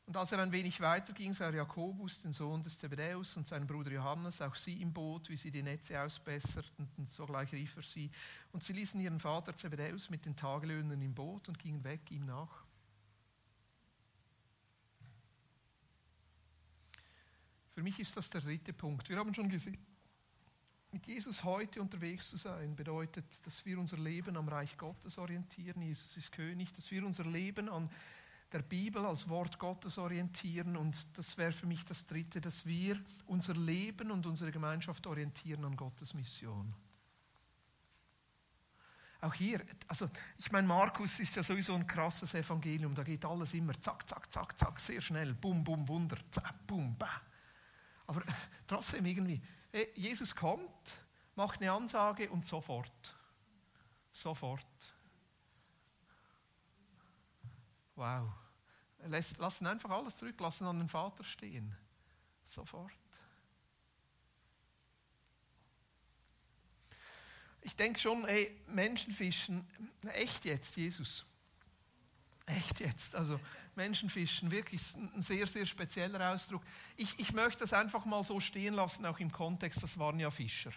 Und 0.06 0.16
als 0.16 0.32
er 0.32 0.40
ein 0.40 0.50
wenig 0.50 0.80
weiter 0.80 1.12
ging, 1.12 1.32
sah 1.32 1.50
Jakobus, 1.50 2.20
den 2.20 2.32
Sohn 2.32 2.64
des 2.64 2.80
Zebedäus, 2.80 3.36
und 3.36 3.46
seinen 3.46 3.68
Bruder 3.68 3.92
Johannes, 3.92 4.42
auch 4.42 4.56
sie 4.56 4.82
im 4.82 4.92
Boot, 4.92 5.28
wie 5.28 5.36
sie 5.36 5.52
die 5.52 5.62
Netze 5.62 6.00
ausbesserten. 6.00 6.88
Und 6.96 7.08
sogleich 7.10 7.52
rief 7.52 7.76
er 7.76 7.82
sie. 7.82 8.10
Und 8.50 8.64
sie 8.64 8.72
ließen 8.72 9.00
ihren 9.00 9.20
Vater 9.20 9.54
Zebedäus 9.54 10.10
mit 10.10 10.26
den 10.26 10.34
Tagelöhnern 10.34 11.00
im 11.00 11.14
Boot 11.14 11.48
und 11.48 11.60
gingen 11.60 11.84
weg 11.84 12.10
ihm 12.10 12.26
nach. 12.26 12.65
Für 17.76 17.82
mich 17.82 18.00
ist 18.00 18.16
das 18.16 18.30
der 18.30 18.40
dritte 18.40 18.72
Punkt. 18.72 19.06
Wir 19.10 19.18
haben 19.18 19.34
schon 19.34 19.50
gesehen, 19.50 19.76
mit 20.92 21.06
Jesus 21.06 21.44
heute 21.44 21.82
unterwegs 21.82 22.30
zu 22.30 22.38
sein, 22.38 22.74
bedeutet, 22.74 23.26
dass 23.44 23.66
wir 23.66 23.78
unser 23.78 23.98
Leben 23.98 24.38
am 24.38 24.48
Reich 24.48 24.78
Gottes 24.78 25.18
orientieren. 25.18 25.82
Jesus 25.82 26.16
ist 26.16 26.32
König, 26.32 26.72
dass 26.72 26.90
wir 26.90 27.04
unser 27.04 27.24
Leben 27.24 27.68
an 27.68 27.90
der 28.50 28.62
Bibel 28.62 29.04
als 29.04 29.28
Wort 29.28 29.58
Gottes 29.58 29.98
orientieren. 29.98 30.74
Und 30.74 31.06
das 31.18 31.36
wäre 31.36 31.52
für 31.52 31.66
mich 31.66 31.84
das 31.84 32.06
dritte, 32.06 32.40
dass 32.40 32.64
wir 32.64 32.98
unser 33.26 33.52
Leben 33.52 34.10
und 34.10 34.24
unsere 34.24 34.52
Gemeinschaft 34.52 35.06
orientieren 35.06 35.66
an 35.66 35.76
Gottes 35.76 36.14
Mission. 36.14 36.72
Auch 39.20 39.34
hier, 39.34 39.62
also 39.86 40.08
ich 40.38 40.50
meine, 40.50 40.66
Markus 40.66 41.20
ist 41.20 41.36
ja 41.36 41.42
sowieso 41.42 41.74
ein 41.74 41.86
krasses 41.86 42.32
Evangelium, 42.32 42.94
da 42.94 43.02
geht 43.02 43.26
alles 43.26 43.52
immer 43.52 43.78
zack, 43.82 44.08
zack, 44.08 44.32
zack, 44.32 44.58
zack, 44.58 44.80
sehr 44.80 45.02
schnell, 45.02 45.34
bum, 45.34 45.62
bum, 45.62 45.86
Wunder, 45.86 46.16
zack, 46.30 46.66
bum, 46.66 46.96
bah. 46.96 47.20
Aber 48.06 48.22
trotzdem 48.66 49.06
irgendwie, 49.06 49.42
Jesus 49.94 50.34
kommt, 50.34 50.70
macht 51.34 51.60
eine 51.60 51.72
Ansage 51.72 52.30
und 52.30 52.46
sofort. 52.46 53.16
Sofort. 54.12 54.66
Wow. 57.94 58.28
Lassen 59.38 59.66
einfach 59.66 59.90
alles 59.90 60.16
zurück, 60.16 60.38
lassen 60.40 60.66
an 60.66 60.78
den 60.78 60.88
Vater 60.88 61.24
stehen. 61.24 61.76
Sofort. 62.46 62.92
Ich 67.62 67.74
denke 67.74 67.98
schon, 67.98 68.24
ey, 68.26 68.56
Menschenfischen, 68.68 69.66
echt 70.12 70.44
jetzt, 70.44 70.76
Jesus. 70.76 71.26
Echt 72.46 72.78
jetzt. 72.78 73.14
Also 73.16 73.40
Menschenfischen, 73.74 74.50
wirklich 74.50 74.82
ein 74.94 75.20
sehr, 75.20 75.46
sehr 75.46 75.66
spezieller 75.66 76.32
Ausdruck. 76.32 76.62
Ich, 76.96 77.18
ich 77.18 77.32
möchte 77.32 77.60
das 77.60 77.72
einfach 77.72 78.04
mal 78.04 78.22
so 78.22 78.38
stehen 78.38 78.74
lassen, 78.74 79.04
auch 79.04 79.18
im 79.18 79.32
Kontext, 79.32 79.82
das 79.82 79.98
waren 79.98 80.18
ja 80.20 80.30
Fischer. 80.30 80.72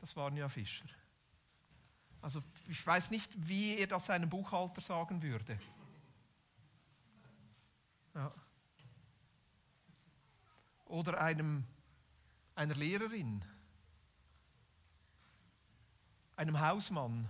Das 0.00 0.14
waren 0.14 0.36
ja 0.36 0.48
Fischer. 0.48 0.84
Also 2.20 2.42
ich 2.68 2.86
weiß 2.86 3.10
nicht, 3.10 3.30
wie 3.36 3.78
er 3.78 3.86
das 3.86 4.06
seinem 4.06 4.28
Buchhalter 4.28 4.80
sagen 4.82 5.22
würde. 5.22 5.58
Ja. 8.14 8.32
Oder 10.84 11.20
einem, 11.20 11.64
einer 12.54 12.74
Lehrerin, 12.74 13.44
einem 16.36 16.60
Hausmann. 16.60 17.28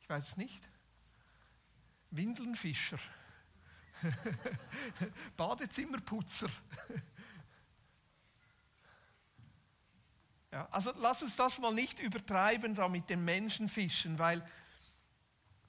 Ich 0.00 0.08
weiß 0.08 0.28
es 0.28 0.36
nicht. 0.36 0.68
Windelnfischer, 2.16 2.98
Badezimmerputzer. 5.36 6.48
ja, 10.52 10.68
also 10.70 10.92
lass 10.96 11.22
uns 11.22 11.36
das 11.36 11.58
mal 11.58 11.74
nicht 11.74 11.98
übertreiben 11.98 12.74
da 12.74 12.88
mit 12.88 13.10
den 13.10 13.24
Menschenfischen, 13.24 14.18
weil 14.18 14.44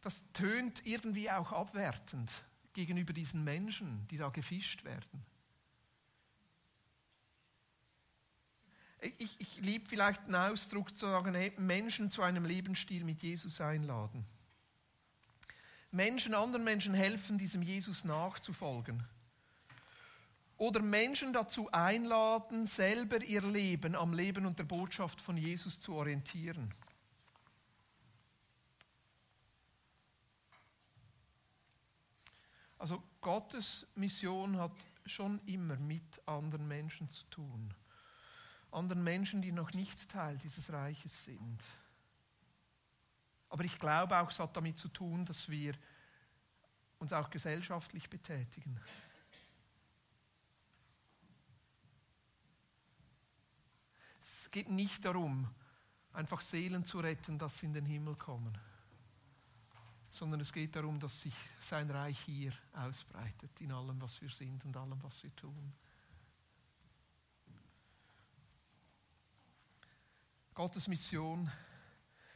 das 0.02 0.24
tönt 0.34 0.86
irgendwie 0.86 1.32
auch 1.32 1.52
abwertend 1.52 2.32
gegenüber 2.74 3.12
diesen 3.12 3.44
Menschen, 3.44 4.08
die 4.10 4.18
da 4.18 4.30
gefischt 4.30 4.84
werden. 4.84 5.26
Ich, 9.18 9.40
ich 9.40 9.58
liebe 9.62 9.88
vielleicht 9.88 10.22
einen 10.26 10.36
Ausdruck 10.36 10.96
zu 10.96 11.08
sagen, 11.08 11.34
hey, 11.34 11.54
Menschen 11.58 12.10
zu 12.10 12.22
einem 12.22 12.46
Lebensstil 12.46 13.04
mit 13.04 13.22
Jesus 13.24 13.62
einladen. 13.62 14.26
Menschen, 15.96 16.34
anderen 16.34 16.66
Menschen 16.66 16.94
helfen, 16.94 17.38
diesem 17.38 17.62
Jesus 17.62 18.04
nachzufolgen. 18.04 19.04
Oder 20.58 20.82
Menschen 20.82 21.32
dazu 21.34 21.72
einladen, 21.72 22.66
selber 22.66 23.24
ihr 23.24 23.42
Leben 23.42 23.96
am 23.96 24.14
Leben 24.14 24.46
und 24.46 24.60
der 24.60 24.66
Botschaft 24.66 25.22
von 25.22 25.38
Jesus 25.38 25.80
zu 25.80 25.96
orientieren. 25.96 26.74
Also 32.78 33.02
Gottes 33.22 33.88
Mission 33.96 34.58
hat 34.58 34.76
schon 35.06 35.40
immer 35.46 35.78
mit 35.78 36.22
anderen 36.26 36.68
Menschen 36.68 37.10
zu 37.10 37.24
tun. 37.30 37.74
Anderen 38.72 39.04
Menschen, 39.04 39.42
die 39.42 39.54
noch 39.54 39.72
nicht 39.74 40.10
Teil 40.10 40.38
dieses 40.38 40.72
Reiches 40.72 41.24
sind. 41.24 41.62
Aber 43.50 43.64
ich 43.64 43.78
glaube 43.78 44.18
auch, 44.18 44.30
es 44.30 44.40
hat 44.40 44.56
damit 44.56 44.78
zu 44.78 44.90
tun, 44.90 45.26
dass 45.26 45.50
wir 45.50 45.76
uns 47.00 47.14
auch 47.14 47.30
gesellschaftlich 47.30 48.10
betätigen. 48.10 48.80
Es 54.22 54.50
geht 54.50 54.70
nicht 54.70 55.06
darum, 55.06 55.48
einfach 56.14 56.42
Seelen 56.42 56.86
zu 56.86 57.00
retten, 57.00 57.38
dass 57.38 57.60
sie 57.60 57.68
in 57.68 57.74
den 57.74 57.86
Himmel 57.86 58.16
kommen 58.16 58.58
sondern 60.16 60.40
es 60.40 60.54
geht 60.54 60.76
darum, 60.76 60.98
dass 60.98 61.22
sich 61.22 61.36
sein 61.60 61.92
Reich 61.92 62.20
hier 62.22 62.54
ausbreitet 62.74 63.60
in 63.60 63.72
allem, 63.72 64.02
was 64.02 64.22
wir 64.22 64.30
sind 64.30 64.64
und 64.64 64.76
allem, 64.78 65.02
was 65.04 65.22
wir 65.24 65.36
tun. 65.36 65.74
Gottes 70.54 70.88
Mission 70.88 71.52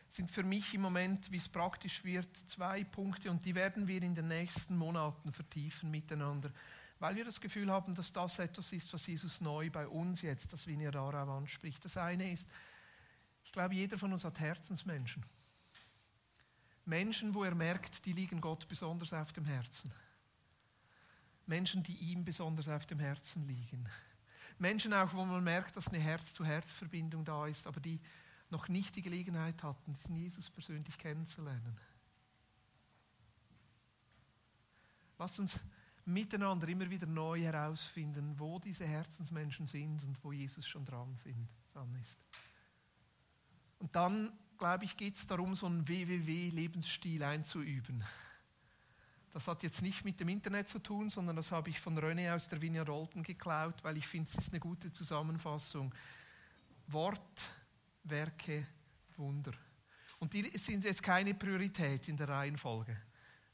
sind 0.10 0.32
für 0.32 0.44
mich 0.44 0.74
im 0.74 0.82
Moment, 0.82 1.32
wie 1.32 1.38
es 1.38 1.48
praktisch 1.48 2.04
wird, 2.04 2.36
zwei 2.48 2.84
Punkte 2.84 3.30
und 3.30 3.46
die 3.46 3.56
werden 3.56 3.88
wir 3.88 4.02
in 4.02 4.16
den 4.16 4.28
nächsten 4.28 4.76
Monaten 4.76 5.32
vertiefen 5.32 5.92
miteinander, 5.92 6.52
weil 7.00 7.16
wir 7.16 7.26
das 7.26 7.40
Gefühl 7.40 7.72
haben, 7.72 7.96
dass 7.96 8.12
das 8.12 8.40
etwas 8.40 8.74
ist, 8.74 8.92
was 8.92 9.06
Jesus 9.06 9.40
neu 9.40 9.70
bei 9.70 9.88
uns 9.88 10.22
jetzt, 10.22 10.52
das 10.52 10.68
Vinja 10.68 10.92
Darau 10.92 11.38
anspricht. 11.38 11.86
Das 11.86 11.96
eine 11.96 12.32
ist, 12.32 12.48
ich 13.44 13.52
glaube, 13.52 13.76
jeder 13.76 13.98
von 13.98 14.12
uns 14.12 14.24
hat 14.24 14.40
Herzensmenschen. 14.40 15.26
Menschen, 16.86 17.34
wo 17.36 17.44
er 17.44 17.56
merkt, 17.56 18.06
die 18.06 18.14
liegen 18.14 18.42
Gott 18.42 18.68
besonders 18.68 19.14
auf 19.14 19.32
dem 19.32 19.46
Herzen. 19.46 19.92
Menschen, 21.46 21.84
die 21.84 21.96
ihm 21.96 22.26
besonders 22.26 22.68
auf 22.68 22.86
dem 22.86 23.00
Herzen 23.00 23.48
liegen. 23.48 23.88
Menschen 24.58 24.94
auch, 24.94 25.14
wo 25.14 25.24
man 25.24 25.44
merkt, 25.44 25.78
dass 25.78 25.88
eine 25.88 26.00
Herz-zu-Herz-Verbindung 26.00 27.24
da 27.24 27.48
ist, 27.48 27.66
aber 27.66 27.80
die 27.80 28.00
noch 28.52 28.68
nicht 28.68 28.96
die 28.96 29.02
Gelegenheit 29.02 29.62
hatten, 29.64 29.94
diesen 29.94 30.16
Jesus 30.16 30.50
persönlich 30.50 30.98
kennenzulernen. 30.98 31.80
Lasst 35.18 35.40
uns 35.40 35.60
miteinander 36.06 36.68
immer 36.68 36.90
wieder 36.90 37.06
neu 37.06 37.42
herausfinden, 37.42 38.34
wo 38.38 38.58
diese 38.60 38.88
Herzensmenschen 38.88 39.68
sind 39.68 40.04
und 40.04 40.24
wo 40.24 40.32
Jesus 40.32 40.68
schon 40.68 40.86
dran, 40.86 41.16
sind, 41.18 41.48
dran 41.74 41.94
ist. 42.00 42.18
Und 43.80 43.96
dann 43.96 44.32
glaube 44.58 44.86
ich, 44.86 44.98
geht 44.98 45.16
es 45.16 45.28
darum, 45.28 45.56
so 45.56 45.66
einen 45.66 45.88
WWW-Lebensstil 45.88 47.24
einzuüben. 47.24 48.04
Das 49.32 49.48
hat 49.48 49.64
jetzt 49.64 49.82
nicht 49.82 50.04
mit 50.04 50.20
dem 50.20 50.30
Internet 50.30 50.68
zu 50.68 50.80
tun, 50.80 51.10
sondern 51.10 51.36
das 51.36 51.52
habe 51.52 51.70
ich 51.70 51.80
von 51.80 51.98
René 51.98 52.34
aus 52.34 52.50
der 52.50 52.62
Vineyard 52.62 52.90
Olten 52.90 53.24
geklaut, 53.24 53.84
weil 53.84 53.98
ich 53.98 54.08
finde, 54.08 54.30
es 54.30 54.36
ist 54.36 54.50
eine 54.52 54.60
gute 54.60 54.92
Zusammenfassung. 54.92 55.94
Wort, 56.88 57.44
Werke, 58.10 58.68
Wunder. 59.18 59.54
Und 60.20 60.34
die 60.34 60.58
sind 60.58 60.84
jetzt 60.84 61.02
keine 61.02 61.34
Priorität 61.34 62.08
in 62.08 62.18
der 62.18 62.30
Reihenfolge. 62.30 62.98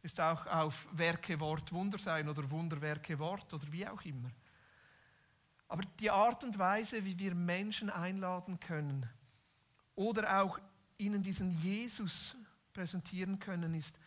Ist 0.02 0.20
auch 0.20 0.46
auf 0.48 0.88
Werke, 0.92 1.40
Wort, 1.40 1.72
Wunder 1.72 1.98
sein 1.98 2.28
oder 2.30 2.50
Wunder, 2.50 2.80
Werke, 2.82 3.18
Wort 3.20 3.54
oder 3.54 3.72
wie 3.72 3.88
auch 3.88 4.02
immer. 4.04 4.32
Aber 5.68 5.84
die 6.00 6.12
Art 6.12 6.44
und 6.44 6.58
Weise, 6.58 7.04
wie 7.04 7.18
wir 7.18 7.34
Menschen 7.34 7.90
einladen 7.90 8.60
können 8.60 9.10
oder 9.96 10.42
auch 10.42 10.60
ihnen 10.98 11.24
diesen 11.24 11.52
Jesus 11.52 12.36
präsentieren 12.74 13.40
können, 13.40 13.74
ist, 13.74 14.00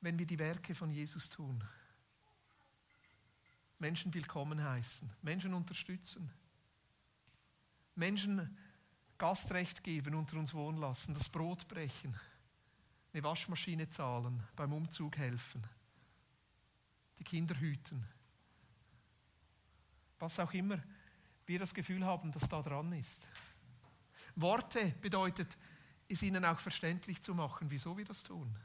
wenn 0.00 0.18
wir 0.18 0.26
die 0.26 0.38
Werke 0.38 0.74
von 0.74 0.90
Jesus 0.90 1.28
tun. 1.28 1.62
Menschen 3.78 4.12
willkommen 4.12 4.62
heißen, 4.62 5.10
Menschen 5.22 5.54
unterstützen, 5.54 6.30
Menschen 7.94 8.56
Gastrecht 9.20 9.84
geben, 9.84 10.14
unter 10.14 10.38
uns 10.38 10.54
wohnen 10.54 10.78
lassen, 10.78 11.12
das 11.12 11.28
Brot 11.28 11.68
brechen, 11.68 12.18
eine 13.12 13.22
Waschmaschine 13.22 13.86
zahlen, 13.90 14.42
beim 14.56 14.72
Umzug 14.72 15.18
helfen, 15.18 15.62
die 17.18 17.24
Kinder 17.24 17.54
hüten. 17.60 18.02
Was 20.18 20.40
auch 20.40 20.54
immer 20.54 20.82
wir 21.44 21.58
das 21.58 21.74
Gefühl 21.74 22.02
haben, 22.06 22.32
dass 22.32 22.48
da 22.48 22.62
dran 22.62 22.94
ist. 22.94 23.28
Worte 24.36 24.94
bedeutet 25.02 25.54
es 26.08 26.22
ihnen 26.22 26.46
auch 26.46 26.58
verständlich 26.58 27.20
zu 27.20 27.34
machen, 27.34 27.70
wieso 27.70 27.98
wir 27.98 28.06
das 28.06 28.22
tun. 28.22 28.56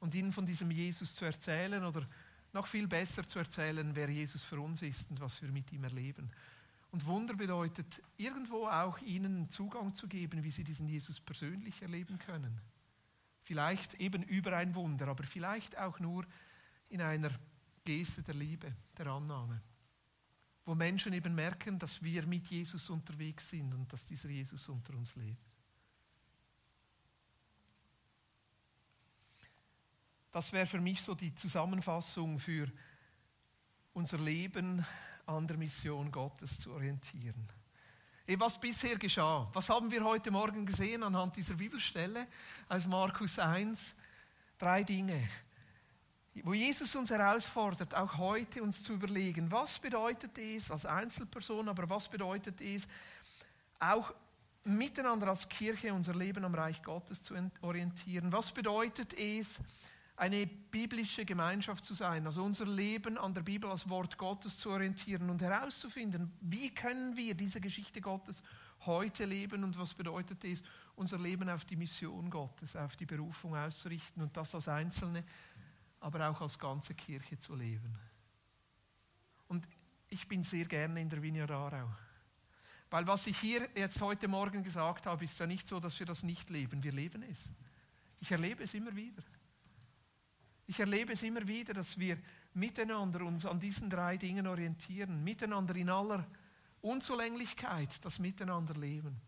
Und 0.00 0.12
ihnen 0.12 0.32
von 0.32 0.44
diesem 0.44 0.72
Jesus 0.72 1.14
zu 1.14 1.24
erzählen 1.24 1.84
oder 1.84 2.04
noch 2.52 2.66
viel 2.66 2.88
besser 2.88 3.24
zu 3.24 3.38
erzählen, 3.38 3.94
wer 3.94 4.10
Jesus 4.10 4.42
für 4.42 4.58
uns 4.58 4.82
ist 4.82 5.08
und 5.08 5.20
was 5.20 5.40
wir 5.40 5.52
mit 5.52 5.70
ihm 5.70 5.84
erleben. 5.84 6.32
Und 6.90 7.04
Wunder 7.06 7.34
bedeutet 7.34 8.02
irgendwo 8.16 8.66
auch 8.66 8.98
ihnen 9.00 9.48
Zugang 9.50 9.92
zu 9.92 10.08
geben, 10.08 10.42
wie 10.42 10.50
sie 10.50 10.64
diesen 10.64 10.88
Jesus 10.88 11.20
persönlich 11.20 11.82
erleben 11.82 12.18
können. 12.18 12.60
Vielleicht 13.42 13.94
eben 13.94 14.22
über 14.22 14.56
ein 14.56 14.74
Wunder, 14.74 15.08
aber 15.08 15.24
vielleicht 15.24 15.76
auch 15.78 15.98
nur 16.00 16.26
in 16.88 17.02
einer 17.02 17.30
Geste 17.84 18.22
der 18.22 18.34
Liebe, 18.34 18.74
der 18.96 19.06
Annahme. 19.06 19.60
Wo 20.64 20.74
Menschen 20.74 21.12
eben 21.12 21.34
merken, 21.34 21.78
dass 21.78 22.02
wir 22.02 22.26
mit 22.26 22.48
Jesus 22.48 22.90
unterwegs 22.90 23.48
sind 23.48 23.72
und 23.72 23.90
dass 23.92 24.04
dieser 24.04 24.28
Jesus 24.28 24.68
unter 24.68 24.94
uns 24.94 25.14
lebt. 25.16 25.48
Das 30.30 30.52
wäre 30.52 30.66
für 30.66 30.80
mich 30.80 31.02
so 31.02 31.14
die 31.14 31.34
Zusammenfassung 31.34 32.38
für 32.38 32.70
unser 33.94 34.18
Leben 34.18 34.84
an 35.28 35.46
der 35.46 35.56
Mission 35.56 36.10
Gottes 36.10 36.58
zu 36.58 36.72
orientieren. 36.72 37.48
Was 38.36 38.58
bisher 38.58 38.96
geschah, 38.96 39.48
was 39.52 39.68
haben 39.68 39.90
wir 39.90 40.02
heute 40.04 40.30
Morgen 40.30 40.66
gesehen 40.66 41.02
anhand 41.02 41.36
dieser 41.36 41.54
Bibelstelle 41.54 42.26
aus 42.68 42.86
Markus 42.86 43.38
1? 43.38 43.94
Drei 44.58 44.82
Dinge, 44.82 45.28
wo 46.42 46.52
Jesus 46.52 46.94
uns 46.96 47.10
herausfordert, 47.10 47.94
auch 47.94 48.18
heute 48.18 48.62
uns 48.62 48.82
zu 48.82 48.94
überlegen, 48.94 49.50
was 49.50 49.78
bedeutet 49.78 50.36
es 50.38 50.70
als 50.70 50.84
Einzelperson, 50.84 51.68
aber 51.68 51.88
was 51.88 52.08
bedeutet 52.08 52.60
es 52.60 52.88
auch 53.78 54.12
miteinander 54.64 55.28
als 55.28 55.48
Kirche 55.48 55.92
unser 55.94 56.14
Leben 56.14 56.44
am 56.44 56.54
Reich 56.54 56.82
Gottes 56.82 57.22
zu 57.22 57.34
orientieren? 57.62 58.32
Was 58.32 58.50
bedeutet 58.52 59.14
es, 59.14 59.60
eine 60.18 60.46
biblische 60.46 61.24
Gemeinschaft 61.24 61.84
zu 61.84 61.94
sein, 61.94 62.26
also 62.26 62.42
unser 62.42 62.66
Leben 62.66 63.16
an 63.16 63.34
der 63.34 63.42
Bibel 63.42 63.70
als 63.70 63.88
Wort 63.88 64.18
Gottes 64.18 64.58
zu 64.58 64.70
orientieren 64.70 65.30
und 65.30 65.40
herauszufinden, 65.40 66.32
wie 66.40 66.74
können 66.74 67.16
wir 67.16 67.36
diese 67.36 67.60
Geschichte 67.60 68.00
Gottes 68.00 68.42
heute 68.84 69.24
leben 69.24 69.62
und 69.62 69.78
was 69.78 69.94
bedeutet 69.94 70.42
es, 70.44 70.62
unser 70.96 71.18
Leben 71.18 71.48
auf 71.48 71.64
die 71.64 71.76
Mission 71.76 72.30
Gottes, 72.30 72.74
auf 72.74 72.96
die 72.96 73.06
Berufung 73.06 73.56
auszurichten 73.56 74.20
und 74.20 74.36
das 74.36 74.56
als 74.56 74.68
Einzelne, 74.68 75.24
aber 76.00 76.28
auch 76.28 76.40
als 76.40 76.58
ganze 76.58 76.94
Kirche 76.94 77.38
zu 77.38 77.54
leben. 77.54 77.96
Und 79.46 79.68
ich 80.08 80.26
bin 80.26 80.42
sehr 80.42 80.64
gerne 80.64 81.00
in 81.00 81.08
der 81.08 81.22
Vineyard 81.22 81.52
Aarau. 81.52 81.88
Weil 82.90 83.06
was 83.06 83.26
ich 83.28 83.38
hier 83.38 83.68
jetzt 83.76 84.00
heute 84.00 84.26
Morgen 84.26 84.64
gesagt 84.64 85.06
habe, 85.06 85.22
ist 85.22 85.38
ja 85.38 85.46
nicht 85.46 85.68
so, 85.68 85.78
dass 85.78 85.98
wir 85.98 86.06
das 86.06 86.24
nicht 86.24 86.50
leben. 86.50 86.82
Wir 86.82 86.92
leben 86.92 87.22
es. 87.22 87.48
Ich 88.18 88.32
erlebe 88.32 88.64
es 88.64 88.74
immer 88.74 88.96
wieder. 88.96 89.22
Ich 90.68 90.78
erlebe 90.78 91.14
es 91.14 91.22
immer 91.22 91.48
wieder, 91.48 91.72
dass 91.72 91.98
wir 91.98 92.18
miteinander 92.52 93.24
uns 93.24 93.46
an 93.46 93.58
diesen 93.58 93.88
drei 93.88 94.18
Dingen 94.18 94.46
orientieren, 94.46 95.24
miteinander 95.24 95.74
in 95.74 95.88
aller 95.88 96.26
Unzulänglichkeit 96.82 98.04
das 98.04 98.18
Miteinander 98.18 98.74
leben. 98.74 99.18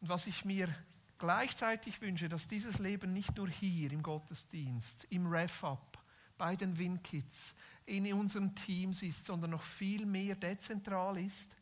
Und 0.00 0.08
was 0.08 0.26
ich 0.26 0.44
mir 0.44 0.74
gleichzeitig 1.18 2.00
wünsche, 2.00 2.28
dass 2.28 2.48
dieses 2.48 2.80
Leben 2.80 3.12
nicht 3.12 3.36
nur 3.36 3.48
hier 3.48 3.92
im 3.92 4.02
Gottesdienst, 4.02 5.04
im 5.10 5.28
Ref-Up, 5.28 6.02
bei 6.36 6.56
den 6.56 6.76
WinKids, 6.76 7.54
in 7.86 8.12
unseren 8.12 8.56
Teams 8.56 9.04
ist, 9.04 9.26
sondern 9.26 9.52
noch 9.52 9.62
viel 9.62 10.04
mehr 10.04 10.34
dezentral 10.34 11.16
ist 11.16 11.56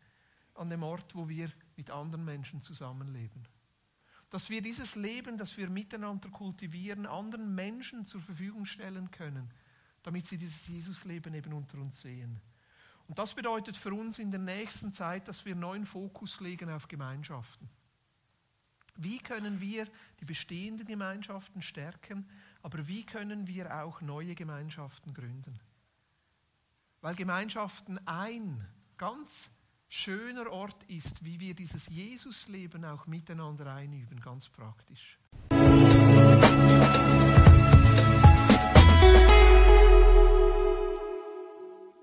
an 0.55 0.71
dem 0.71 0.83
Ort, 0.83 1.15
wo 1.15 1.29
wir 1.29 1.53
mit 1.77 1.91
anderen 1.91 2.25
Menschen 2.25 2.63
zusammenleben. 2.63 3.47
Dass 4.33 4.49
wir 4.49 4.63
dieses 4.63 4.95
Leben, 4.95 5.37
das 5.37 5.59
wir 5.59 5.69
miteinander 5.69 6.31
kultivieren, 6.31 7.05
anderen 7.05 7.55
Menschen 7.55 8.07
zur 8.07 8.23
Verfügung 8.23 8.65
stellen 8.65 9.11
können, 9.11 9.51
damit 10.03 10.27
sie 10.27 10.39
dieses 10.39 10.67
Jesusleben 10.69 11.35
eben 11.35 11.53
unter 11.53 11.77
uns 11.77 12.01
sehen. 12.01 12.41
Und 13.09 13.19
das 13.19 13.35
bedeutet 13.35 13.77
für 13.77 13.93
uns 13.93 14.19
in 14.19 14.31
der 14.31 14.41
nächsten 14.41 14.95
Zeit, 14.95 15.29
dass 15.29 15.45
wir 15.45 15.55
neuen 15.55 15.85
Fokus 15.85 16.41
legen 16.41 16.71
auf 16.71 16.89
Gemeinschaften. 16.89 17.69
Wie 18.97 19.19
können 19.19 19.61
wir 19.61 19.87
die 20.21 20.25
bestehenden 20.25 20.87
Gemeinschaften 20.87 21.61
stärken, 21.61 22.27
aber 22.63 22.89
wie 22.89 23.05
können 23.05 23.47
wir 23.47 23.85
auch 23.85 24.01
neue 24.01 24.35
Gemeinschaften 24.35 25.13
gründen? 25.13 25.61
Weil 27.03 27.17
Gemeinschaften 27.17 27.99
ein 28.07 28.67
ganz 28.97 29.51
schöner 29.93 30.51
Ort 30.51 30.83
ist, 30.85 31.23
wie 31.23 31.39
wir 31.39 31.55
dieses 31.55 31.87
Jesusleben 31.89 32.85
auch 32.85 33.07
miteinander 33.07 33.75
einüben, 33.75 34.19
ganz 34.21 34.49
praktisch. 34.49 35.19